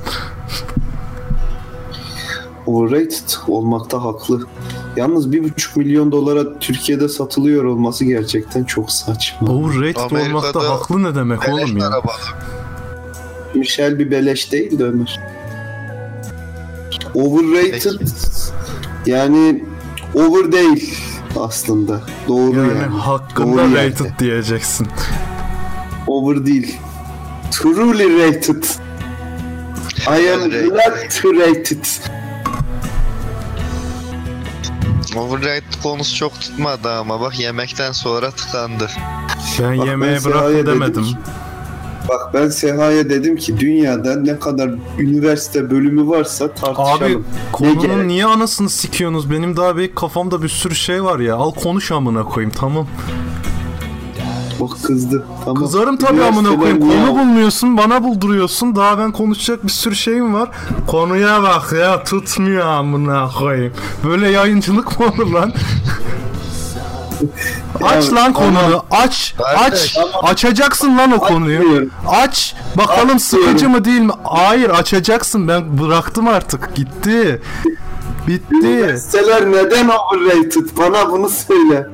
overrated 2.66 3.30
olmakta 3.48 4.04
haklı. 4.04 4.42
Yalnız 4.96 5.32
bir 5.32 5.44
buçuk 5.44 5.78
milyon 5.78 6.12
dolara 6.12 6.60
Türkiye'de 6.60 7.10
satılıyor 7.10 7.64
olması 7.64 8.06
gerçekten 8.06 8.64
çok 8.64 8.92
saçma. 8.92 9.48
Overrated 9.52 9.96
Amerika'da 10.12 10.38
olmakta 10.38 10.70
haklı 10.70 11.04
ne 11.04 11.16
demek 11.16 11.50
oğlum 11.50 11.78
ya? 11.78 11.88
araba. 11.88 12.12
Michel 13.56 14.00
bir 14.00 14.12
beleş 14.12 14.52
değil 14.52 14.80
de 14.80 14.84
Ömer. 14.84 15.20
Overrated 17.14 18.00
yani 19.06 19.64
over 20.16 20.52
değil 20.52 20.96
aslında. 21.40 22.02
Doğru 22.28 22.58
Yani, 22.58 22.68
yani. 22.68 22.98
hakkında 22.98 23.48
Doğru 23.64 23.76
yerde. 23.76 23.90
rated 23.92 24.20
diyeceksin. 24.20 24.88
Over 26.08 26.46
değil. 26.46 26.78
Truly 27.52 28.20
rated. 28.28 28.64
I 30.08 30.30
am 30.32 30.40
not 30.50 31.26
rated. 31.26 31.86
Overrated 35.18 35.82
konusu 35.84 36.16
çok 36.16 36.42
tutmadı 36.42 36.92
ama 36.92 37.22
bak 37.22 37.40
yemekten 37.40 37.92
sonra 37.92 38.32
tıkandı. 38.32 38.88
Ben 39.60 39.78
Bak, 39.78 39.88
yemeğe 39.88 40.16
ben 40.16 40.24
bırakın 40.24 40.40
Seha'ya 40.40 40.66
dedim 40.66 41.18
Bak 42.10 42.34
ben 42.34 42.50
Seha'ya 42.50 43.10
dedim 43.10 43.36
ki 43.36 43.60
dünyada 43.60 44.16
ne 44.16 44.40
kadar 44.40 44.72
üniversite 45.00 45.72
bölümü 45.72 46.08
varsa 46.08 46.54
tartışalım. 46.54 47.04
Abi 47.04 47.18
konunun 47.52 47.82
gerek? 47.82 48.06
niye 48.06 48.26
anasını 48.26 48.70
sikiyorsunuz? 48.70 49.32
Benim 49.32 49.58
daha 49.58 49.78
bir 49.78 49.96
kafamda 49.96 50.44
bir 50.44 50.50
sürü 50.50 50.76
şey 50.76 51.04
var 51.04 51.20
ya. 51.20 51.36
Al 51.36 51.52
konuş 51.52 51.92
amına 51.92 52.24
koyayım 52.24 52.56
tamam. 52.56 52.88
Bak 54.60 54.70
kızdı. 54.84 55.24
Tamam. 55.46 55.64
Kızarım 55.64 55.98
tabii 55.98 56.24
amına 56.24 56.56
koyayım. 56.60 56.80
Konu 56.80 57.20
bulmuyorsun, 57.20 57.78
bana 57.78 58.04
bulduruyorsun. 58.04 58.76
Daha 58.76 58.98
ben 58.98 59.12
konuşacak 59.12 59.64
bir 59.64 59.72
sürü 59.72 59.96
şeyim 59.96 60.34
var. 60.34 60.50
Konuya 60.88 61.44
bak 61.44 61.74
ya 61.80 62.04
tutmuyor 62.04 62.66
amına 62.66 63.30
koyayım. 63.40 63.74
Böyle 64.04 64.30
yayıncılık 64.30 65.00
mı 65.00 65.06
olur 65.06 65.32
lan? 65.34 65.54
aç 67.84 68.10
Ya, 68.12 68.16
lan 68.16 68.34
konunu. 68.34 68.84
Aç. 68.92 69.36
Aç. 69.58 69.98
Açacaksın 70.24 70.98
lan 70.98 71.12
o 71.12 71.20
konuyu. 71.20 71.90
Aç. 72.08 72.56
Bakalım 72.78 73.20
sıkıcı 73.20 73.70
mı 73.70 73.86
değil 73.86 74.02
mi? 74.02 74.12
Hayır 74.24 74.70
açacaksın. 74.70 75.48
Ben 75.48 75.78
bıraktım 75.78 76.28
artık. 76.28 76.76
Gitti. 76.76 77.42
Bitti. 78.28 78.56
Üniversiteler 78.56 79.52
neden 79.52 79.90
overrated? 79.90 80.68
Bana 80.78 81.12
bunu 81.12 81.30
söyle. 81.30 81.88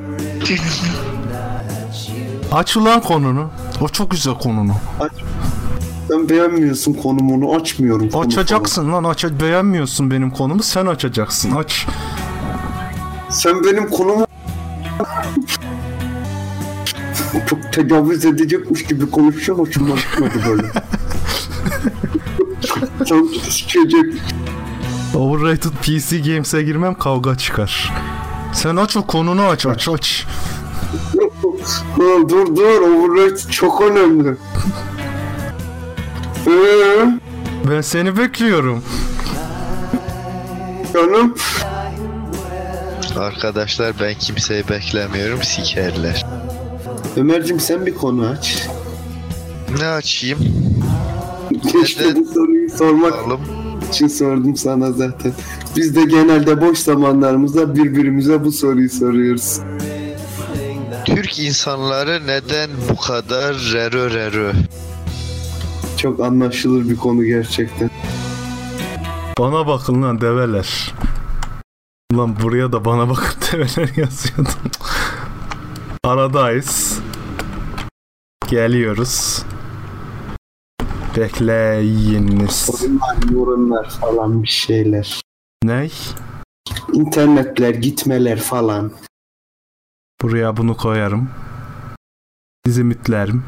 Aç 2.52 2.78
ulan 2.78 3.02
konunu. 3.02 3.50
O 3.82 3.88
çok 3.90 4.12
güzel 4.12 4.34
konunu. 4.34 4.74
Sen 6.08 6.30
beğenmiyorsun 6.30 6.94
konumunu 6.94 7.56
açmıyorum. 7.56 8.10
konu 8.10 8.26
Açacaksın 8.26 8.94
lan 8.94 9.04
aç 9.04 9.26
beğenmiyorsun 9.42 10.12
benim 10.12 10.32
konumu 10.32 10.64
sen 10.64 10.86
açacaksın 10.86 11.52
aç. 11.56 11.86
falan. 11.86 11.98
Sen 13.30 13.64
benim 13.64 13.90
konumu 13.90 14.28
çok 17.50 17.74
tecavüz 17.74 18.26
edecekmiş 18.26 18.84
gibi 18.84 19.12
konuşuyor 19.12 19.58
hoşuma 19.58 19.96
gitmedi 19.96 20.34
böyle. 20.50 20.68
Çok 23.10 23.30
sikecek. 23.36 24.06
Overrated 25.16 25.72
PC 25.72 26.20
Games'e 26.20 26.64
girmem 26.64 26.94
kavga 26.96 27.36
çıkar. 27.38 27.94
Sen 28.54 28.76
aç 28.76 28.98
o 28.98 29.08
konunu 29.08 29.42
aç 29.44 29.66
aç 29.66 29.88
aç. 29.90 30.26
Dur 32.30 32.56
dur 32.56 32.82
overrated 32.82 33.50
çok 33.50 33.82
önemli. 33.82 34.36
Ee, 36.48 37.20
Ben 37.72 37.82
seni 37.82 38.18
bekliyorum. 38.18 38.84
canım 40.94 41.36
Arkadaşlar 43.20 43.94
ben 44.02 44.14
kimseyi 44.20 44.70
beklemiyorum 44.70 45.44
sikerler. 45.44 46.26
Ömer'cim 47.18 47.60
sen 47.60 47.86
bir 47.86 47.96
konu 47.96 48.28
aç. 48.28 48.68
Ne 49.80 49.88
açayım? 49.88 50.40
İşte 51.84 52.16
bu 52.16 52.26
soruyu 52.34 52.70
sormak 52.70 53.12
Bakalım. 53.14 53.40
için 53.92 54.08
sordum 54.08 54.56
sana 54.56 54.92
zaten. 54.92 55.34
Biz 55.76 55.96
de 55.96 56.04
genelde 56.04 56.62
boş 56.62 56.78
zamanlarımızda 56.78 57.76
birbirimize 57.76 58.44
bu 58.46 58.52
soruyu 58.52 58.90
soruyoruz. 58.90 59.60
Türk 61.06 61.40
insanları 61.40 62.28
neden 62.28 62.70
bu 62.90 62.96
kadar 62.96 63.56
rero 63.56 64.10
rero? 64.10 64.52
Çok 65.98 66.20
anlaşılır 66.20 66.90
bir 66.90 66.96
konu 66.96 67.24
gerçekten. 67.24 67.90
Bana 69.40 69.68
bakın 69.68 70.04
lan 70.04 70.22
develer. 70.22 70.94
Lan 72.14 72.36
buraya 72.44 72.72
da 72.72 72.86
bana 72.86 73.10
bakın 73.10 73.42
develer 73.52 73.90
yazıyordum. 73.98 74.72
Aradayız. 76.04 77.00
Geliyoruz. 78.50 79.44
Bekleyiniz. 81.18 82.70
Oyunlar, 82.82 83.18
yorumlar 83.32 83.90
falan 83.90 84.44
bir 84.44 84.48
şeyler. 84.48 85.22
Ney? 85.64 85.92
İnternetler, 86.94 87.70
gitmeler 87.70 88.40
falan. 88.40 88.92
Buraya 90.22 90.58
bunu 90.58 90.78
koyarım. 90.78 91.30
Sizi 92.66 92.84
mütlerim. 92.84 93.44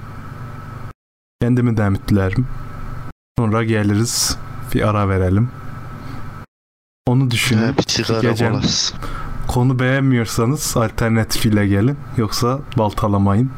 Kendimi 1.41 1.77
de 1.77 1.89
mütlerim. 1.89 2.47
Sonra 3.39 3.63
geliriz. 3.63 4.37
Bir 4.73 4.87
ara 4.87 5.09
verelim. 5.09 5.49
Onu 7.07 7.31
düşünün. 7.31 7.61
Ha, 7.63 7.77
bir 7.77 7.83
sigara 7.87 8.49
molası. 8.49 8.95
Konu 9.47 9.79
beğenmiyorsanız 9.79 10.77
alternatif 10.77 11.45
ile 11.45 11.67
gelin. 11.67 11.97
Yoksa 12.17 12.59
baltalamayın. 12.77 13.51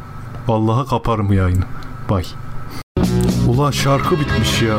Vallahi 0.47 0.89
kaparım 0.89 1.33
yayını. 1.33 1.65
Bay. 2.09 2.25
Ula 3.47 3.71
şarkı 3.71 4.19
bitmiş 4.19 4.61
ya. 4.61 4.77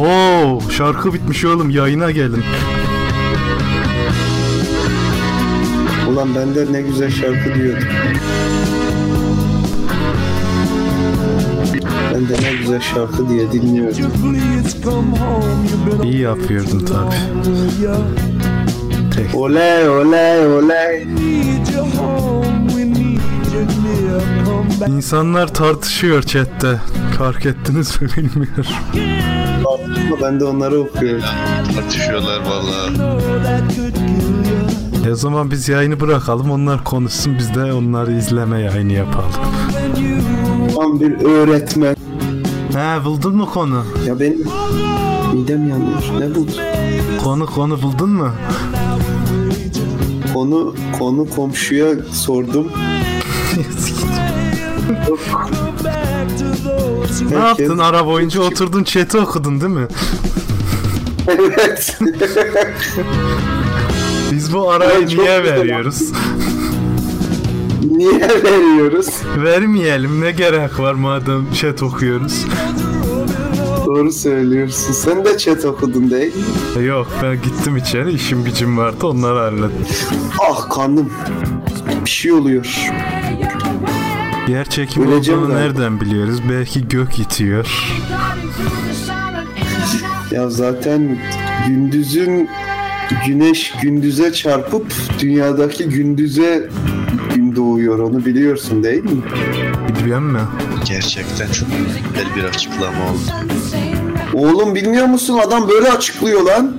Oo 0.00 0.60
şarkı 0.70 1.14
bitmiş 1.14 1.44
oğlum 1.44 1.70
yayına 1.70 2.10
gelin. 2.10 2.44
Ulan 6.12 6.34
ben 6.34 6.54
de 6.54 6.72
ne 6.72 6.82
güzel 6.82 7.10
şarkı 7.10 7.54
diyordum. 7.54 7.88
Ben 12.14 12.28
de 12.28 12.32
ne 12.42 12.52
güzel 12.60 12.80
şarkı 12.80 13.28
diye 13.28 13.52
dinliyordum. 13.52 14.36
İyi 16.02 16.18
yapıyordun 16.20 16.84
tabi. 16.84 17.14
Tek. 19.14 19.34
Oley 19.34 19.88
oley 19.88 20.46
oley. 20.46 21.06
İnsanlar 24.88 25.54
tartışıyor 25.54 26.22
chatte. 26.22 26.80
Fark 27.18 27.46
ettiniz 27.46 28.02
mi 28.02 28.08
bilmiyorum. 28.16 28.72
Ama 29.58 30.16
ben 30.22 30.40
de 30.40 30.44
onları 30.44 30.80
okuyorum. 30.80 31.24
Tartışıyorlar 31.74 32.40
vallahi. 32.40 33.91
E 35.12 35.14
o 35.14 35.16
zaman 35.16 35.50
biz 35.50 35.68
yayını 35.68 36.00
bırakalım. 36.00 36.50
Onlar 36.50 36.84
konuşsun. 36.84 37.38
Biz 37.38 37.54
de 37.54 37.72
onları 37.72 38.12
izleme 38.12 38.60
yayını 38.60 38.92
yapalım. 38.92 39.30
Tam 40.74 41.00
bir 41.00 41.24
öğretmen. 41.24 41.96
He 42.72 43.04
buldun 43.04 43.36
mu 43.36 43.50
konu? 43.50 43.84
Ya 44.06 44.20
benim 44.20 44.44
midem 45.32 45.68
yanıyor. 45.68 46.02
Ne 46.18 46.34
bu? 46.34 46.46
Konu 47.24 47.46
konu 47.46 47.82
buldun 47.82 48.10
mu? 48.10 48.30
Konu 50.34 50.74
konu 50.98 51.30
komşuya 51.30 51.88
sordum. 52.12 52.68
ne 57.30 57.38
yaptın? 57.38 57.78
Ara 57.78 58.06
boyunca 58.06 58.40
oturdun 58.40 58.84
chat'i 58.84 59.18
okudun 59.18 59.60
değil 59.60 59.72
mi? 59.72 59.86
evet. 61.28 61.98
Biz 64.52 64.58
bu 64.58 64.70
arayı 64.70 65.06
niye 65.06 65.44
veriyoruz? 65.44 66.12
Niye 67.90 68.20
veriyoruz? 68.20 69.08
Vermeyelim. 69.36 70.20
Ne 70.20 70.30
gerek 70.30 70.80
var 70.80 70.94
madem 70.94 71.52
chat 71.52 71.82
okuyoruz? 71.82 72.46
Doğru 73.86 74.12
söylüyorsun. 74.12 74.92
Sen 74.92 75.24
de 75.24 75.38
chat 75.38 75.64
okudun 75.64 76.10
değil 76.10 76.32
mi? 76.76 76.84
Yok 76.84 77.06
ben 77.22 77.34
gittim 77.42 77.76
içeri. 77.76 78.12
işim 78.12 78.44
gücüm 78.44 78.78
vardı. 78.78 79.06
Onları 79.06 79.38
hallettim. 79.38 79.86
Ah 80.50 80.70
kanım. 80.70 81.10
Bir 82.04 82.10
şey 82.10 82.32
oluyor. 82.32 82.76
Yer 84.48 84.64
çekimi 84.64 85.14
olduğunu 85.14 85.54
nereden 85.54 86.00
biliyoruz? 86.00 86.38
Belki 86.50 86.88
gök 86.88 87.18
itiyor. 87.18 87.66
Ya 90.30 90.50
zaten 90.50 91.18
gündüzün 91.66 92.48
güneş 93.26 93.72
gündüze 93.82 94.32
çarpıp 94.32 94.86
dünyadaki 95.20 95.84
gündüze 95.88 96.68
gün 97.34 97.56
doğuyor. 97.56 97.98
Onu 97.98 98.24
biliyorsun 98.24 98.84
değil 98.84 99.04
mi? 99.04 99.22
Bilmem 99.98 100.24
mi? 100.24 100.40
Gerçekten 100.84 101.50
çok 101.52 101.68
güzel 101.68 102.36
bir 102.36 102.44
açıklama 102.44 102.98
oldu. 103.10 103.52
Oğlum 104.34 104.74
bilmiyor 104.74 105.06
musun? 105.06 105.38
Adam 105.46 105.68
böyle 105.68 105.90
açıklıyor 105.90 106.42
lan. 106.42 106.76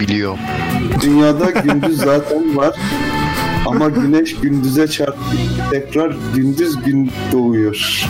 Biliyorum. 0.00 0.38
Dünyada 1.02 1.50
gündüz 1.50 1.96
zaten 1.96 2.56
var. 2.56 2.76
Ama 3.66 3.88
güneş 3.88 4.36
gündüze 4.36 4.88
çarpıp 4.88 5.24
tekrar 5.70 6.16
gündüz 6.34 6.84
gün 6.84 7.10
doğuyor. 7.32 8.04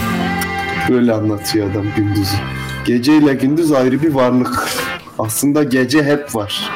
Böyle 0.89 1.13
anlatıyor 1.13 1.71
adam 1.71 1.85
gündüzü. 1.97 2.37
Gece 2.85 3.17
ile 3.17 3.35
gündüz 3.35 3.73
ayrı 3.73 4.03
bir 4.03 4.15
varlık. 4.15 4.69
Aslında 5.19 5.63
gece 5.63 6.03
hep 6.03 6.35
var. 6.35 6.71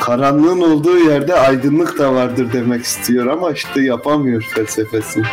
Karanlığın 0.00 0.60
olduğu 0.60 0.98
yerde 0.98 1.34
aydınlık 1.34 1.98
da 1.98 2.14
vardır 2.14 2.52
demek 2.52 2.84
istiyor 2.84 3.26
ama 3.26 3.50
işte 3.50 3.80
yapamıyor 3.82 4.42
felsefesini. 4.42 5.24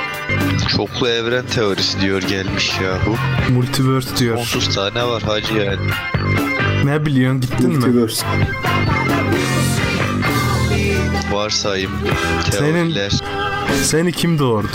Çoklu 0.75 1.07
evren 1.09 1.45
teorisi 1.45 2.01
diyor 2.01 2.21
gelmiş 2.21 2.71
ya 2.83 2.97
bu. 3.05 3.15
Multiverse 3.53 4.17
diyor. 4.17 4.37
Sonsuz 4.37 4.75
tane 4.75 5.07
var 5.07 5.23
hacı 5.23 5.53
yani. 5.53 5.79
Ne 6.83 7.05
biliyorsun 7.05 7.41
gittin 7.41 7.69
mi? 7.69 7.75
Multiverse. 7.75 8.25
Varsayım, 11.31 11.91
Senin- 12.51 12.73
teoriler. 12.73 13.11
Seni 13.83 14.11
kim 14.11 14.39
doğurdu? 14.39 14.67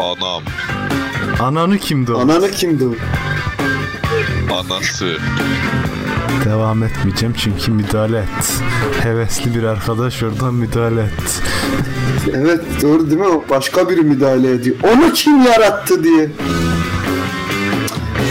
Anam, 0.00 0.42
Ananı 1.40 1.78
kim 1.78 2.06
doğurdu? 2.06 2.20
Ananı 2.32 2.50
kimdi 2.50 2.84
o? 2.84 2.92
Anası. 4.52 5.18
Devam 6.44 6.82
etmeyeceğim 6.82 7.34
çünkü 7.38 7.72
müdahale 7.72 8.18
et. 8.18 8.52
Hevesli 9.02 9.54
bir 9.54 9.62
arkadaş 9.62 10.22
oradan 10.22 10.54
müdahale 10.54 11.00
et. 11.02 11.42
Evet 12.34 12.60
doğru 12.82 13.10
değil 13.10 13.20
mi? 13.20 13.26
Başka 13.50 13.90
biri 13.90 14.00
müdahale 14.00 14.50
ediyor. 14.50 14.76
Onu 14.82 15.12
kim 15.12 15.42
yarattı 15.42 16.04
diye. 16.04 16.30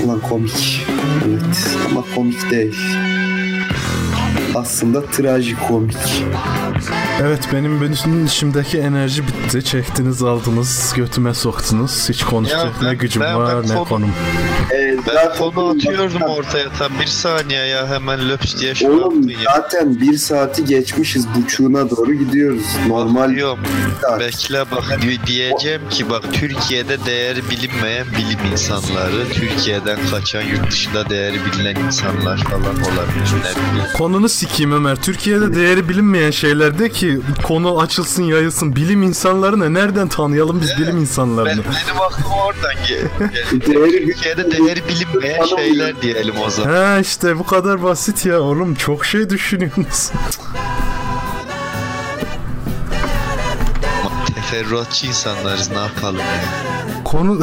Ulan 0.05 0.19
komik. 0.19 0.87
Evet 1.27 1.77
ama 1.91 2.03
komik 2.15 2.51
değil. 2.51 2.75
Aslında 4.61 5.05
trajikomik. 5.05 5.97
Evet 7.21 7.39
benim 7.53 7.81
benim 7.81 8.25
içimdeki 8.25 8.77
enerji 8.77 9.27
bitti. 9.27 9.63
Çektiniz 9.65 10.23
aldınız 10.23 10.93
götüme 10.95 11.33
soktunuz. 11.33 12.09
Hiç 12.09 12.23
konuşacak 12.23 12.65
Ya 12.65 12.71
ben- 12.81 12.87
ne 12.89 12.95
gücüm 12.95 13.21
ben- 13.21 13.35
var 13.37 13.55
ben 13.63 13.69
ne 13.69 13.75
konu- 13.75 13.85
konum. 13.89 14.11
Ee, 14.73 14.97
Ben 15.15 15.37
konu 15.37 15.69
atıyordum 15.69 16.21
ortaya 16.21 16.69
tam 16.79 16.91
bir 17.01 17.05
saniye 17.07 17.65
ya 17.65 17.87
hemen 17.89 18.29
löps 18.29 18.59
diye 18.59 18.75
şey 18.75 18.89
Oğlum 18.89 19.29
ya. 19.29 19.37
zaten 19.55 20.01
bir 20.01 20.17
saati 20.17 20.65
geçmişiz 20.65 21.25
buçuğuna 21.35 21.89
doğru 21.89 22.13
gidiyoruz. 22.13 22.63
Normal 22.87 23.29
saat. 24.01 24.19
bekle 24.19 24.63
bak 24.71 24.97
di- 25.01 25.27
diyeceğim 25.27 25.81
ki 25.89 26.09
bak 26.09 26.23
Türkiye'de 26.33 27.05
değeri 27.05 27.49
bilinmeyen 27.49 28.05
bilim 28.17 28.51
insanları, 28.51 29.29
Türkiye'den 29.33 29.99
kaçan 30.11 30.41
yurt 30.41 30.71
dışında 30.71 31.09
değeri 31.09 31.35
bilinen 31.45 31.75
insanlar 31.85 32.37
falan 32.37 32.75
olabilir. 32.75 33.31
Ne 33.33 33.71
bileyim. 33.71 33.89
Sikeyim 34.51 34.71
Ömer. 34.71 34.95
Türkiye'de 34.95 35.55
değeri 35.55 35.89
bilinmeyen 35.89 36.31
şeylerde 36.31 36.89
ki 36.89 37.19
konu 37.43 37.79
açılsın 37.79 38.23
yayılsın. 38.23 38.75
Bilim 38.75 39.03
insanlarını 39.03 39.73
nereden 39.73 40.07
tanıyalım 40.07 40.61
biz 40.61 40.77
bilim 40.77 40.95
Ben, 40.95 41.01
insanlarını? 41.01 41.49
benim 41.63 42.01
aklıma 42.01 42.43
oradan 42.45 42.73
geldi. 42.87 43.09
Değeri- 43.65 44.05
Türkiye'de 44.13 44.51
değeri 44.51 44.81
bilinmeyen 44.87 45.45
şeyler 45.45 46.01
diyelim 46.01 46.33
o 46.45 46.49
zaman. 46.49 46.73
Ha 46.73 46.99
işte 46.99 47.39
bu 47.39 47.43
kadar 47.45 47.83
basit 47.83 48.25
ya 48.25 48.39
oğlum 48.41 48.75
çok 48.75 49.05
şey 49.05 49.29
düşünüyorsunuz. 49.29 50.11
Teferruatçı 54.35 55.07
insanlarız 55.07 55.69
ne 55.71 55.77
yapalım 55.79 56.17
ya. 56.19 56.43
Konu 57.03 57.39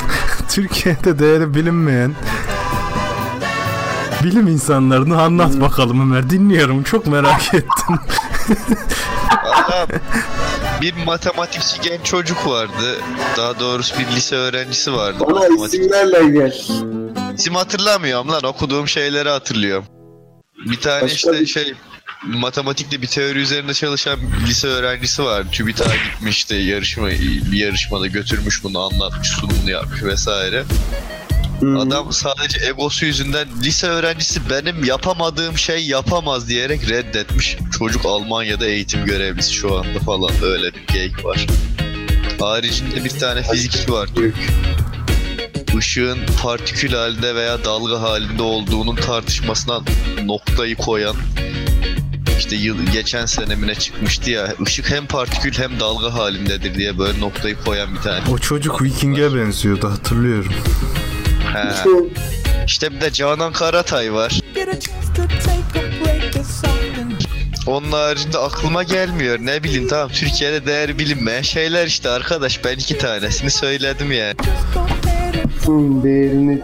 Türkiye'de 0.48 1.18
değeri 1.18 1.54
bilinmeyen 1.54 2.14
bilim 4.24 4.48
insanlarını 4.48 5.22
anlat 5.22 5.60
bakalım 5.60 6.00
Ömer. 6.00 6.30
Dinliyorum 6.30 6.82
çok 6.82 7.06
merak 7.06 7.54
ettim. 7.54 7.98
Valla 9.44 9.86
bir 10.80 10.94
matematikçi 11.06 11.80
genç 11.82 12.04
çocuk 12.04 12.46
vardı. 12.46 12.96
Daha 13.36 13.60
doğrusu 13.60 13.94
bir 13.98 14.16
lise 14.16 14.36
öğrencisi 14.36 14.92
vardı. 14.92 15.24
Matematik. 15.30 15.74
isimlerle 15.80 16.28
gel. 16.38 16.54
İsim 17.38 17.54
hatırlamıyorum 17.54 18.28
lan 18.28 18.44
okuduğum 18.44 18.88
şeyleri 18.88 19.28
hatırlıyorum. 19.28 19.84
Bir 20.66 20.80
tane 20.80 21.02
Başka 21.02 21.14
işte 21.14 21.32
bir- 21.40 21.46
şey 21.46 21.74
matematikte 22.24 23.02
bir 23.02 23.06
teori 23.06 23.38
üzerinde 23.38 23.74
çalışan 23.74 24.18
bir 24.42 24.46
lise 24.46 24.68
öğrencisi 24.68 25.24
var. 25.24 25.44
TÜBİTAK'a 25.52 25.94
gitmişti 25.96 26.54
yarışma 26.54 27.08
bir 27.52 27.56
yarışmada 27.58 28.06
götürmüş 28.06 28.64
bunu 28.64 28.80
anlatmış 28.80 29.28
sunumunu 29.28 29.70
yapmış 29.70 30.02
vesaire. 30.02 30.64
Adam 31.62 32.12
sadece 32.12 32.66
egosu 32.66 33.06
yüzünden 33.06 33.48
lise 33.64 33.86
öğrencisi 33.86 34.40
benim 34.50 34.84
yapamadığım 34.84 35.58
şey 35.58 35.86
yapamaz 35.86 36.48
diyerek 36.48 36.90
reddetmiş. 36.90 37.56
Çocuk 37.78 38.06
Almanya'da 38.06 38.66
eğitim 38.66 39.04
görevlisi 39.04 39.52
şu 39.52 39.78
anda 39.78 39.98
falan 39.98 40.30
öyle 40.42 40.74
bir 40.74 40.86
geyik 40.86 41.24
var. 41.24 41.46
Haricinde 42.40 43.04
bir 43.04 43.10
tane 43.10 43.42
fizikçi 43.42 43.92
var 43.92 44.08
Türk. 44.14 44.34
Işığın 45.78 46.18
partikül 46.42 46.92
halinde 46.92 47.34
veya 47.34 47.64
dalga 47.64 48.00
halinde 48.00 48.42
olduğunun 48.42 48.96
tartışmasına 48.96 49.80
noktayı 50.24 50.76
koyan 50.76 51.16
işte 52.38 52.56
yıl 52.56 52.86
geçen 52.92 53.26
senemine 53.26 53.74
çıkmıştı 53.74 54.30
ya 54.30 54.54
ışık 54.66 54.90
hem 54.90 55.06
partikül 55.06 55.52
hem 55.52 55.80
dalga 55.80 56.14
halindedir 56.14 56.74
diye 56.74 56.98
böyle 56.98 57.20
noktayı 57.20 57.56
koyan 57.64 57.94
bir 57.94 58.00
tane. 58.00 58.20
O 58.30 58.38
çocuk 58.38 58.82
Viking'e 58.82 59.34
benziyordu 59.34 59.90
hatırlıyorum. 59.90 60.52
İşte 62.66 62.90
bir 62.92 63.00
de 63.00 63.12
Canan 63.12 63.52
Karatay 63.52 64.12
var. 64.12 64.40
Onun 67.66 67.92
haricinde 67.92 68.38
aklıma 68.38 68.82
gelmiyor. 68.82 69.38
Ne 69.40 69.62
bileyim 69.64 69.88
tamam 69.88 70.08
Türkiye'de 70.08 70.66
değer 70.66 70.98
bilinmeyen 70.98 71.42
şeyler 71.42 71.86
işte 71.86 72.08
arkadaş. 72.08 72.64
Ben 72.64 72.74
iki 72.74 72.98
tanesini 72.98 73.50
söyledim 73.50 74.12
yani. 74.12 74.34
Hmm, 75.64 76.02
değerini. 76.02 76.62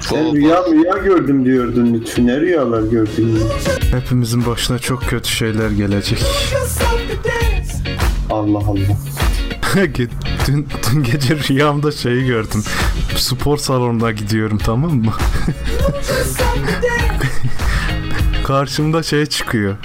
Sen 0.00 0.34
rüya 0.34 0.64
rüya 0.70 0.96
gördüm 1.04 1.44
diyordun 1.44 1.94
lütfen. 1.94 2.26
Ne 2.26 2.40
rüyalar 2.40 2.82
gördün? 2.82 3.42
Hepimizin 3.90 4.46
başına 4.46 4.78
çok 4.78 5.02
kötü 5.02 5.30
şeyler 5.30 5.70
gelecek. 5.70 6.18
Allah 8.30 8.58
Allah. 8.58 8.96
dün, 10.46 10.68
dün 10.90 11.02
gece 11.02 11.36
rüyamda 11.36 11.92
şeyi 11.92 12.26
gördüm. 12.26 12.64
Spor 13.16 13.56
salonuna 13.56 14.10
gidiyorum 14.12 14.58
tamam 14.58 14.90
mı? 14.94 15.12
Karşımda 18.44 19.02
şey 19.02 19.26
çıkıyor. 19.26 19.76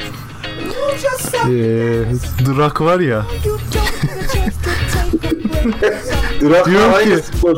Ee, 1.49 2.03
durak 2.45 2.82
var 2.82 2.99
ya. 2.99 3.26
Drak 6.41 6.65
Diyorum 6.65 6.93
ki- 7.03 7.23
spor. 7.38 7.55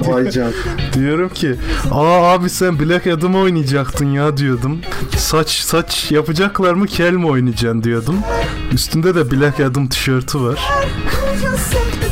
Vay 0.00 0.30
can. 0.30 0.52
Diyorum 0.94 1.28
ki 1.28 1.54
aa 1.92 2.32
abi 2.32 2.50
sen 2.50 2.80
Black 2.80 3.06
Adam 3.06 3.34
oynayacaktın 3.36 4.06
ya 4.06 4.36
diyordum. 4.36 4.78
Saç 5.16 5.50
saç 5.50 6.12
yapacaklar 6.12 6.74
mı 6.74 6.86
kel 6.86 7.12
mi 7.12 7.26
oynayacaksın 7.26 7.82
diyordum. 7.82 8.16
Üstünde 8.72 9.14
de 9.14 9.30
Black 9.30 9.60
Adam 9.60 9.88
tişörtü 9.88 10.40
var. 10.40 10.58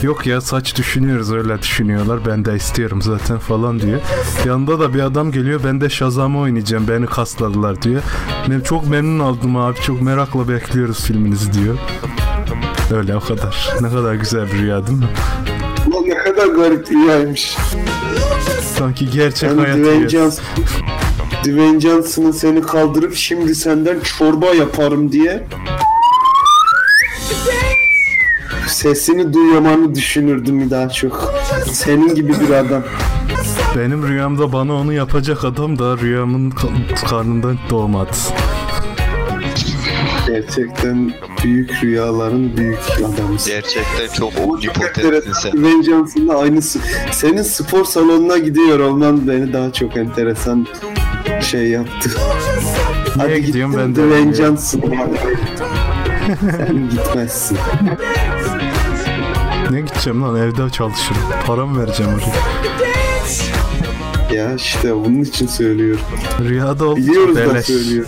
Yok 0.05 0.26
ya 0.26 0.40
saç 0.40 0.76
düşünüyoruz 0.76 1.32
öyle 1.32 1.62
düşünüyorlar. 1.62 2.20
Ben 2.26 2.44
de 2.44 2.55
istiyorum 2.55 3.02
zaten 3.02 3.38
falan 3.38 3.80
diyor. 3.80 4.00
Yanında 4.46 4.80
da 4.80 4.94
bir 4.94 5.00
adam 5.00 5.32
geliyor 5.32 5.61
ben 5.64 5.80
de 5.80 5.90
Shazam'ı 5.90 6.38
oynayacağım 6.40 6.88
beni 6.88 7.07
kasladılar 7.07 7.82
diyor. 7.82 8.02
Ben 8.50 8.61
çok 8.61 8.88
memnun 8.88 9.18
oldum 9.18 9.57
abi 9.57 9.80
çok 9.80 10.02
merakla 10.02 10.48
bekliyoruz 10.48 11.05
filminizi 11.05 11.52
diyor. 11.52 11.78
Öyle 12.94 13.16
o 13.16 13.20
kadar. 13.20 13.68
Ne 13.80 13.90
kadar 13.90 14.14
güzel 14.14 14.46
bir 14.52 14.59
rüya 14.59 14.86
değil 14.86 14.98
mi? 14.98 15.09
Ulan 15.86 16.05
ne 16.09 16.18
kadar 16.18 16.46
garip 16.46 16.90
rüyaymış. 16.90 17.57
Sanki 18.78 19.11
gerçek 19.11 19.50
Yani 19.50 19.61
hayat 19.61 19.78
Dwayne. 19.78 20.09
Johnson, 20.09 20.44
Dwayne 21.44 21.80
Johnson'ın 21.80 22.30
seni 22.30 22.62
kaldırıp 22.62 23.14
şimdi 23.14 23.55
senden 23.55 24.00
çorba 24.00 24.46
yaparım 24.46 25.12
diye 25.12 25.46
sesini 28.89 29.32
duyamanı 29.32 29.95
düşünürdüm 29.95 30.70
daha 30.70 30.89
çok. 30.89 31.35
Senin 31.72 32.14
gibi 32.14 32.32
bir 32.41 32.51
adam. 32.55 32.82
Benim 33.76 34.09
rüyamda 34.09 34.53
bana 34.53 34.74
onu 34.74 34.93
yapacak 34.93 35.45
adam 35.45 35.78
da 35.78 35.99
rüyamın 35.99 36.51
ka- 36.51 37.07
karnından 37.09 37.59
doğmadı. 37.70 38.11
Gerçekten 40.26 41.12
büyük 41.45 41.70
rüyaların 41.82 42.57
büyük 42.57 42.78
adamısın. 42.99 43.53
Gerçekten 43.53 44.09
çok 44.16 44.32
enteresan. 44.99 45.32
sen. 45.32 45.53
Dwayne 45.53 45.82
Johnson'la 45.82 46.39
aynısı. 46.39 46.78
Senin 47.12 47.43
spor 47.43 47.85
salonuna 47.85 48.39
gidiyor 48.39 48.78
olman 48.78 49.28
beni 49.28 49.53
daha 49.53 49.72
çok 49.72 49.97
enteresan 49.97 50.66
şey 51.43 51.68
yaptı. 51.68 52.11
Niye 53.16 53.28
Hadi 53.28 53.45
gidiyorum 53.47 53.74
ben 53.78 53.97
de. 53.97 54.35
Johnson. 54.35 54.80
Sen 56.41 56.91
gitmezsin. 56.91 57.59
Ne 59.75 59.81
gideceğim 59.81 60.22
lan 60.22 60.37
evde 60.37 60.70
çalışırım. 60.70 61.22
Param 61.47 61.79
vereceğim 61.79 62.12
oraya. 62.14 62.35
Ya 64.35 64.55
işte 64.55 64.95
bunun 64.95 65.20
için 65.22 65.47
söylüyorum. 65.47 66.05
Rüyada 66.41 66.85
oldu 66.85 66.97
Biliyoruz 66.97 67.37
da 67.37 67.62
söylüyor. 67.62 68.07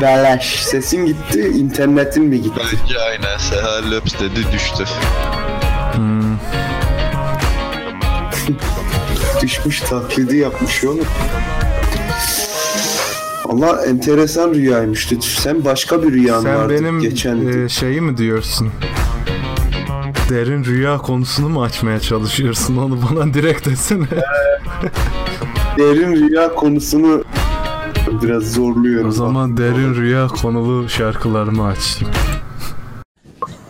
Beleş. 0.00 0.64
Sesin 0.64 1.06
gitti, 1.06 1.40
internetin 1.40 2.24
mi 2.24 2.42
gitti? 2.42 2.60
Bence 2.82 3.00
aynen 3.00 3.38
Seha 3.38 3.90
Löps 3.90 4.14
dedi 4.20 4.46
düştü. 4.52 4.84
Hmm. 5.94 6.22
Düşmüş 9.42 9.80
taklidi 9.80 10.36
yapmış 10.36 10.84
oğlum. 10.84 11.06
Allah 13.44 13.86
enteresan 13.86 14.54
rüyaymış. 14.54 15.08
Sen 15.38 15.64
başka 15.64 16.02
bir 16.02 16.12
rüyan 16.12 16.42
Sen 16.42 16.56
vardı 16.56 16.72
benim 16.74 17.00
geçen. 17.00 17.64
e, 17.64 17.68
şeyi 17.68 18.00
mi 18.00 18.16
diyorsun? 18.16 18.72
Derin 20.28 20.64
rüya 20.64 20.98
konusunu 20.98 21.48
mu 21.48 21.62
açmaya 21.62 22.00
çalışıyorsun? 22.00 22.76
Onu 22.76 22.98
bana 23.10 23.34
direkt 23.34 23.66
desene. 23.66 24.06
Derin 25.78 26.12
rüya 26.16 26.54
konusunu 26.54 27.24
biraz 28.22 28.52
zorluyorum. 28.52 29.08
o 29.08 29.12
zaman 29.12 29.56
derin 29.56 29.94
rüya 29.94 30.26
konulu 30.26 30.88
şarkılarımı 30.88 31.66
açayım. 31.66 32.14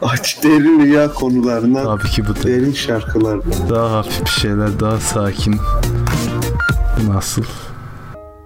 Aç 0.03 0.45
derin 0.45 0.81
rüya 0.81 1.13
konularına. 1.15 1.83
Tabii 1.85 2.09
ki 2.11 2.23
bu 2.29 2.37
da. 2.37 2.43
Derin 2.43 2.73
şarkılar. 2.73 3.41
Daha 3.71 3.93
hafif 3.93 4.25
bir 4.25 4.31
şeyler, 4.31 4.81
daha 4.81 4.97
sakin. 4.99 5.57
Nasıl? 7.09 7.43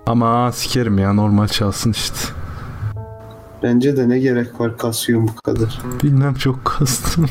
Ama 0.06 0.52
sikerim 0.52 0.98
ya 0.98 1.12
normal 1.12 1.48
çalsın 1.48 1.90
işte. 1.90 2.16
Bence 3.62 3.96
de 3.96 4.08
ne 4.08 4.18
gerek 4.18 4.60
var 4.60 4.78
kasıyorum 4.78 5.28
bu 5.28 5.34
kadar. 5.42 5.80
Bilmem 6.02 6.34
çok 6.34 6.64
kastım. 6.64 7.26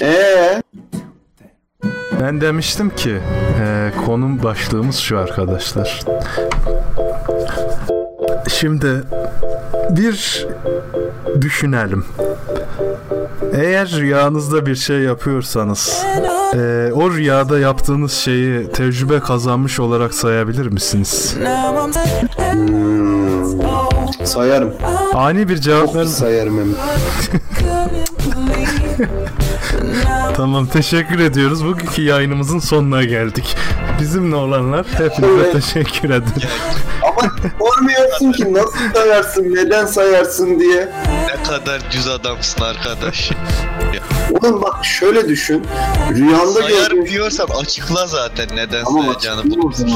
Eee? 0.00 0.62
Ben 2.20 2.40
demiştim 2.40 2.90
ki 2.90 3.20
e, 3.60 3.90
konum 4.06 4.42
başlığımız 4.42 4.96
şu 4.96 5.18
arkadaşlar. 5.18 6.00
Şimdi 8.48 9.02
bir 9.90 10.46
düşünelim. 11.40 12.04
Eğer 13.54 13.90
rüyanızda 13.90 14.66
bir 14.66 14.74
şey 14.74 15.00
yapıyorsanız 15.00 16.04
e, 16.54 16.90
o 16.94 17.10
rüyada 17.10 17.58
yaptığınız 17.58 18.12
şeyi 18.12 18.72
tecrübe 18.72 19.20
kazanmış 19.20 19.80
olarak 19.80 20.14
sayabilir 20.14 20.66
misiniz? 20.66 21.36
Hmm. 22.36 24.26
Sayarım. 24.26 24.72
Ani 25.14 25.48
bir 25.48 25.56
cevap 25.56 25.94
verin. 25.94 26.06
sayarım 26.06 26.58
hem. 26.58 26.68
Tamam 30.36 30.66
teşekkür 30.66 31.18
ediyoruz. 31.18 31.64
Bugünkü 31.64 32.02
yayınımızın 32.02 32.58
sonuna 32.58 33.04
geldik. 33.04 33.56
Bizimle 34.00 34.36
olanlar 34.36 34.86
hepinize 34.86 35.42
Evet. 35.42 35.52
teşekkür 35.52 36.10
ederim. 36.10 36.48
Ama 37.02 37.32
sormuyorsun 37.58 38.32
ki 38.32 38.54
nasıl 38.54 38.92
sayarsın, 38.94 39.54
neden 39.54 39.86
sayarsın 39.86 40.60
diye. 40.60 40.88
Ne 41.26 41.42
kadar 41.48 41.80
düz 41.92 42.08
adamsın 42.08 42.60
arkadaş. 42.62 43.30
Oğlum 44.30 44.62
bak 44.62 44.84
şöyle 44.84 45.28
düşün. 45.28 45.62
Rüyanda 46.14 46.46
Sayarım 46.46 46.96
gördüğün 46.96 47.12
diyorsan 47.12 47.46
açıkla 47.62 48.06
zaten 48.06 48.48
neden 48.56 48.84
Ama 48.84 49.02
sayacağını. 49.02 49.42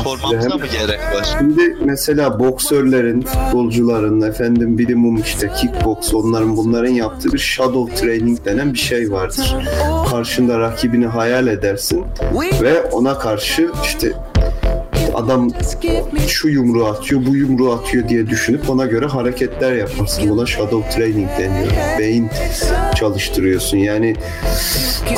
sormamıza 0.04 0.56
mı 0.56 0.66
gerek 0.66 1.00
var? 1.00 1.28
Şimdi 1.38 1.76
mesela 1.84 2.40
boksörlerin, 2.40 3.20
futbolcuların, 3.22 4.20
efendim 4.20 4.70
minimum 4.70 5.16
işte 5.20 5.50
kickbox 5.60 6.14
onların 6.14 6.56
bunların 6.56 6.90
yaptığı 6.90 7.32
bir 7.32 7.38
shadow 7.38 7.94
training 7.94 8.44
denen 8.44 8.72
bir 8.72 8.78
şey 8.78 9.12
vardır. 9.12 9.56
Karşında 10.10 10.58
rakibini 10.58 11.06
hayal 11.06 11.46
edersin 11.46 12.04
ve 12.62 12.82
ona 12.82 13.18
karşı 13.18 13.70
işte 13.84 14.12
adam 15.18 15.50
şu 16.26 16.48
yumruğu 16.48 16.86
atıyor, 16.86 17.26
bu 17.26 17.36
yumruğu 17.36 17.72
atıyor 17.72 18.08
diye 18.08 18.26
düşünüp 18.26 18.70
ona 18.70 18.86
göre 18.86 19.06
hareketler 19.06 19.72
yaparsın. 19.72 20.30
Buna 20.30 20.46
shadow 20.46 20.90
training 20.90 21.28
deniyor. 21.38 21.72
Beyin 21.98 22.30
çalıştırıyorsun. 22.94 23.76
Yani 23.76 24.16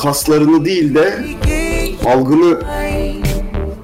kaslarını 0.03 0.65
değil 0.65 0.95
de 0.95 1.25
algını 2.07 2.61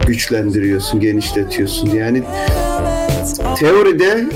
güçlendiriyorsun, 0.06 1.00
genişletiyorsun. 1.00 1.90
Yani 1.90 2.22
teoride 3.58 4.26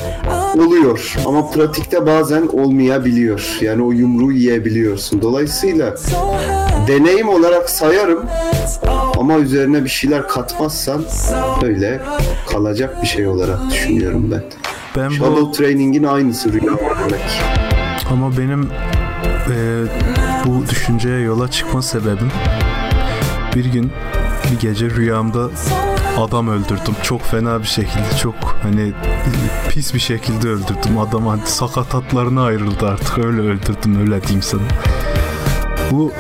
oluyor 0.58 1.16
ama 1.26 1.50
pratikte 1.50 2.06
bazen 2.06 2.46
olmayabiliyor. 2.46 3.58
Yani 3.60 3.82
o 3.82 3.92
yumruğu 3.92 4.32
yiyebiliyorsun. 4.32 5.22
Dolayısıyla 5.22 5.94
deneyim 6.88 7.28
olarak 7.28 7.70
sayarım 7.70 8.24
ama 9.20 9.38
üzerine 9.38 9.84
bir 9.84 9.88
şeyler 9.88 10.28
katmazsan 10.28 11.04
öyle 11.62 12.00
kalacak 12.50 13.02
bir 13.02 13.06
şey 13.06 13.26
olarak 13.26 13.58
düşünüyorum 13.70 14.30
ben. 14.30 14.42
Ben 14.96 15.10
bu 15.10 15.14
Shadow 15.14 15.52
Training'in 15.52 16.04
aynısı 16.04 16.52
rüya 16.52 16.72
görmek. 16.72 17.42
ama 18.12 18.38
benim 18.38 18.70
e, 19.50 19.56
bu 20.46 20.68
düşünceye 20.70 21.20
yola 21.20 21.50
çıkma 21.50 21.82
sebebim 21.82 22.30
bir 23.54 23.64
gün 23.64 23.92
bir 24.52 24.60
gece 24.60 24.90
rüyamda 24.90 25.48
adam 26.18 26.48
öldürdüm. 26.48 26.94
Çok 27.02 27.22
fena 27.22 27.60
bir 27.60 27.66
şekilde, 27.66 28.16
çok 28.22 28.34
hani 28.62 28.92
pis 29.68 29.94
bir 29.94 29.98
şekilde 29.98 30.48
öldürdüm. 30.48 30.98
Adam 30.98 31.26
hani 31.26 31.42
sakatatlarına 31.44 32.44
ayrıldı 32.44 32.86
artık. 32.86 33.18
Öyle 33.18 33.40
öldürdüm, 33.40 34.00
öyle 34.00 34.22
diyeyim 34.22 34.42
sana. 34.42 34.62
Bu 35.90 36.12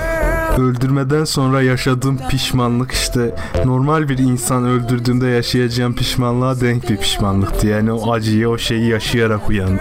öldürmeden 0.58 1.24
sonra 1.24 1.62
yaşadığım 1.62 2.18
pişmanlık 2.28 2.92
işte 2.92 3.34
normal 3.64 4.08
bir 4.08 4.18
insan 4.18 4.64
öldürdüğünde 4.64 5.26
yaşayacağım 5.26 5.94
pişmanlığa 5.94 6.60
denk 6.60 6.90
bir 6.90 6.96
pişmanlıktı. 6.96 7.66
Yani 7.66 7.92
o 7.92 8.12
acıyı, 8.12 8.48
o 8.48 8.58
şeyi 8.58 8.88
yaşayarak 8.88 9.48
uyandım. 9.48 9.78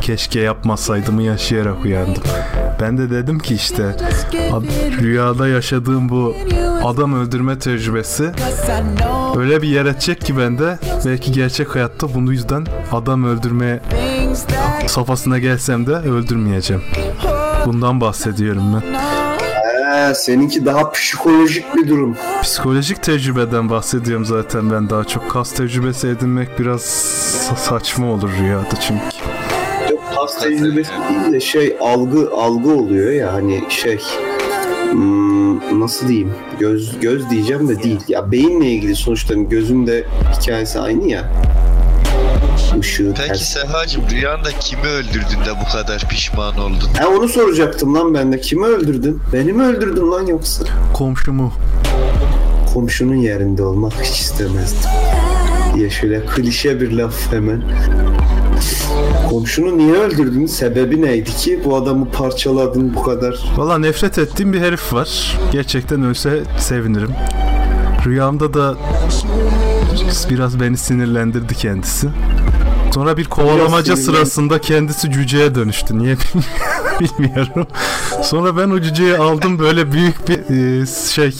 Keşke 0.00 0.40
yapmasaydım 0.40 1.20
yaşayarak 1.20 1.84
uyandım. 1.84 2.22
Ben 2.80 2.98
de 2.98 3.10
dedim 3.10 3.38
ki 3.38 3.54
işte 3.54 3.84
ad- 4.52 5.00
rüyada 5.02 5.48
yaşadığım 5.48 6.08
bu 6.08 6.34
adam 6.84 7.14
öldürme 7.14 7.58
tecrübesi 7.58 8.30
öyle 9.36 9.62
bir 9.62 9.68
yer 9.68 9.86
edecek 9.86 10.20
ki 10.20 10.38
bende 10.38 10.78
belki 11.04 11.32
gerçek 11.32 11.74
hayatta 11.74 12.14
bunu 12.14 12.32
yüzden 12.32 12.66
adam 12.92 13.24
öldürmeye 13.24 13.80
safhasına 14.86 15.38
gelsem 15.38 15.86
de 15.86 15.90
öldürmeyeceğim. 15.92 16.82
Bundan 17.66 18.00
bahsediyorum 18.00 18.62
ben. 18.74 19.21
Seninki 20.14 20.66
daha 20.66 20.90
psikolojik 20.90 21.76
bir 21.76 21.88
durum. 21.88 22.16
Psikolojik 22.42 23.02
tecrübeden 23.02 23.70
bahsediyorum 23.70 24.24
zaten 24.24 24.70
ben 24.70 24.90
daha 24.90 25.04
çok. 25.04 25.30
Kas 25.30 25.52
tecrübesi 25.52 26.08
edinmek 26.08 26.58
biraz 26.58 26.80
sa- 26.80 27.56
saçma 27.56 28.06
olur 28.06 28.30
rüyada 28.40 28.80
çünkü. 28.80 29.02
Yok 29.90 30.00
kas 30.16 30.38
tecrübesi 30.42 30.90
değil 31.08 31.32
de 31.32 31.40
şey 31.40 31.76
algı 31.80 32.30
algı 32.36 32.70
oluyor 32.70 33.12
ya 33.12 33.32
hani 33.32 33.64
şey 33.68 33.98
hmm, 34.90 35.80
nasıl 35.80 36.08
diyeyim 36.08 36.32
göz 36.58 37.00
göz 37.00 37.30
diyeceğim 37.30 37.68
de 37.68 37.82
değil 37.82 38.00
ya 38.08 38.32
beyinle 38.32 38.66
ilgili 38.70 38.96
sonuçta 38.96 39.34
hani 39.34 39.48
gözün 39.48 39.86
de 39.86 40.04
hikayesi 40.40 40.80
aynı 40.80 41.08
ya 41.08 41.32
ışığı 42.80 43.12
Peki 43.16 43.28
ters. 43.28 43.42
Sehacım 43.42 44.02
rüyanda 44.10 44.48
kimi 44.60 44.86
öldürdün 44.86 45.44
de 45.46 45.50
bu 45.66 45.72
kadar 45.72 46.08
pişman 46.08 46.58
oldun? 46.58 46.88
Ha 46.98 47.08
onu 47.08 47.28
soracaktım 47.28 47.94
lan 47.94 48.14
ben 48.14 48.32
de 48.32 48.40
kimi 48.40 48.66
öldürdün? 48.66 49.20
Beni 49.32 49.52
mi 49.52 49.62
öldürdün 49.62 50.10
lan 50.10 50.26
yoksa? 50.26 50.64
Komşumu 50.94 51.52
Komşunun 52.74 53.14
yerinde 53.14 53.62
olmak 53.62 53.92
hiç 54.02 54.20
istemezdim. 54.20 54.90
diye 55.74 55.90
şöyle 55.90 56.26
klişe 56.26 56.80
bir 56.80 56.92
laf 56.92 57.32
hemen. 57.32 57.62
Komşunu 59.30 59.78
niye 59.78 59.92
öldürdün? 59.94 60.46
Sebebi 60.46 61.02
neydi 61.02 61.30
ki 61.30 61.60
bu 61.64 61.76
adamı 61.76 62.10
parçaladın 62.10 62.94
bu 62.94 63.02
kadar? 63.02 63.34
Valla 63.56 63.78
nefret 63.78 64.18
ettiğim 64.18 64.52
bir 64.52 64.60
herif 64.60 64.92
var. 64.92 65.38
Gerçekten 65.52 66.02
ölse 66.04 66.42
sevinirim. 66.58 67.10
Rüyamda 68.06 68.54
da 68.54 68.74
biraz 70.30 70.60
beni 70.60 70.76
sinirlendirdi 70.76 71.54
kendisi. 71.54 72.08
Sonra 72.94 73.16
bir 73.16 73.24
kovalamaca 73.24 73.96
sırasında 73.96 74.60
kendisi 74.60 75.10
cüceye 75.10 75.54
dönüştü. 75.54 75.98
Niye 75.98 76.16
bilmiyorum. 77.00 77.66
Sonra 78.22 78.56
ben 78.56 78.70
o 78.70 78.80
cüceyi 78.80 79.16
aldım 79.16 79.58
böyle 79.58 79.92
büyük 79.92 80.28
bir 80.28 80.38
e, 80.82 80.86
şey 81.14 81.34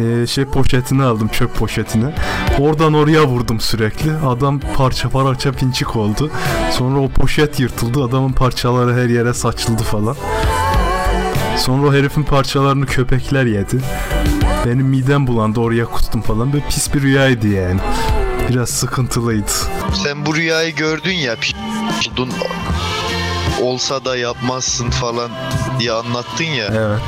e, 0.00 0.26
şey 0.26 0.44
poşetini 0.44 1.02
aldım 1.02 1.28
çöp 1.28 1.54
poşetini. 1.54 2.14
Oradan 2.58 2.94
oraya 2.94 3.26
vurdum 3.26 3.60
sürekli. 3.60 4.12
Adam 4.26 4.60
parça 4.76 5.08
parça 5.08 5.52
pinçik 5.52 5.96
oldu. 5.96 6.30
Sonra 6.70 7.00
o 7.00 7.08
poşet 7.08 7.60
yırtıldı. 7.60 8.04
Adamın 8.04 8.32
parçaları 8.32 8.94
her 8.94 9.08
yere 9.08 9.34
saçıldı 9.34 9.82
falan. 9.82 10.16
Sonra 11.56 11.86
o 11.86 11.92
herifin 11.92 12.22
parçalarını 12.22 12.86
köpekler 12.86 13.46
yedi. 13.46 13.80
Benim 14.66 14.86
midem 14.86 15.26
bulandı 15.26 15.60
oraya 15.60 15.84
kustum 15.84 16.20
falan. 16.20 16.52
Böyle 16.52 16.64
pis 16.68 16.94
bir 16.94 17.02
rüyaydı 17.02 17.48
yani. 17.48 17.80
Biraz 18.48 18.70
sıkıntılıydı. 18.70 19.50
Sen 20.02 20.26
bu 20.26 20.36
rüyayı 20.36 20.74
gördün 20.74 21.14
ya 21.14 21.36
oldun 22.14 22.30
olsa 23.62 24.04
da 24.04 24.16
yapmazsın 24.16 24.90
falan 24.90 25.30
diye 25.78 25.92
anlattın 25.92 26.44
ya. 26.44 26.66
Evet. 26.72 27.00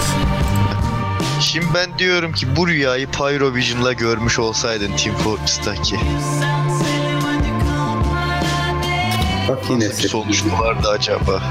Şimdi 1.41 1.66
ben 1.74 1.99
diyorum 1.99 2.32
ki 2.32 2.57
bu 2.57 2.68
rüyayı 2.68 3.11
Pyrovision'la 3.11 3.93
görmüş 3.93 4.39
olsaydın 4.39 4.97
Team 4.97 5.16
Fortress'taki 5.16 5.97
Bak 9.49 9.59
yine 9.70 9.84
nasıl 9.88 9.97
sessizlik. 9.97 10.53
vardı 10.53 10.88
acaba? 10.88 11.42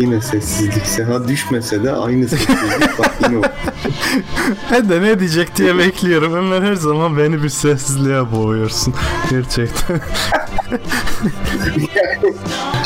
Yine 0.00 0.20
sessizlik. 0.20 0.86
Seha 0.86 1.28
düşmese 1.28 1.84
de 1.84 1.92
aynı 1.92 2.28
sessizlik. 2.28 2.98
Bak 2.98 3.14
yine 3.22 3.38
o. 3.38 3.42
Ben 4.72 4.88
de 4.88 5.02
ne 5.02 5.20
diyecek 5.20 5.56
diye 5.56 5.78
bekliyorum. 5.78 6.34
Ömer 6.34 6.62
her 6.62 6.74
zaman 6.74 7.18
beni 7.18 7.42
bir 7.42 7.48
sessizliğe 7.48 8.32
boğuyorsun. 8.32 8.94
Gerçekten. 9.30 10.00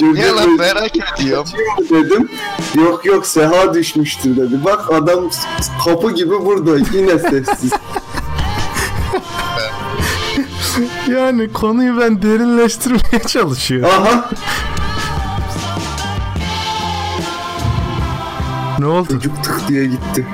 Niye 0.02 0.28
lan 0.28 0.56
merak 0.56 0.92
ediyorum. 1.20 1.46
Dedim. 1.90 2.30
Yok 2.74 3.06
yok 3.06 3.26
Seha 3.26 3.74
düşmüştür 3.74 4.36
dedi. 4.36 4.64
Bak 4.64 4.92
adam 4.92 5.30
kapı 5.84 6.14
gibi 6.14 6.44
burada 6.44 6.76
yine 6.92 7.18
sessiz. 7.18 7.72
Yani 11.10 11.52
konuyu 11.52 12.00
ben 12.00 12.22
derinleştirmeye 12.22 13.22
çalışıyorum. 13.26 13.88
Aha 13.90 14.30
Ne 18.78 18.86
oldu? 18.86 19.08
çocuk 19.08 19.44
tık 19.44 19.68
diye 19.68 19.84
gitti. 19.86 20.26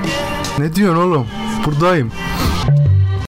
Ne 0.57 0.75
diyorsun 0.75 1.01
oğlum? 1.01 1.27
Buradayım. 1.65 2.11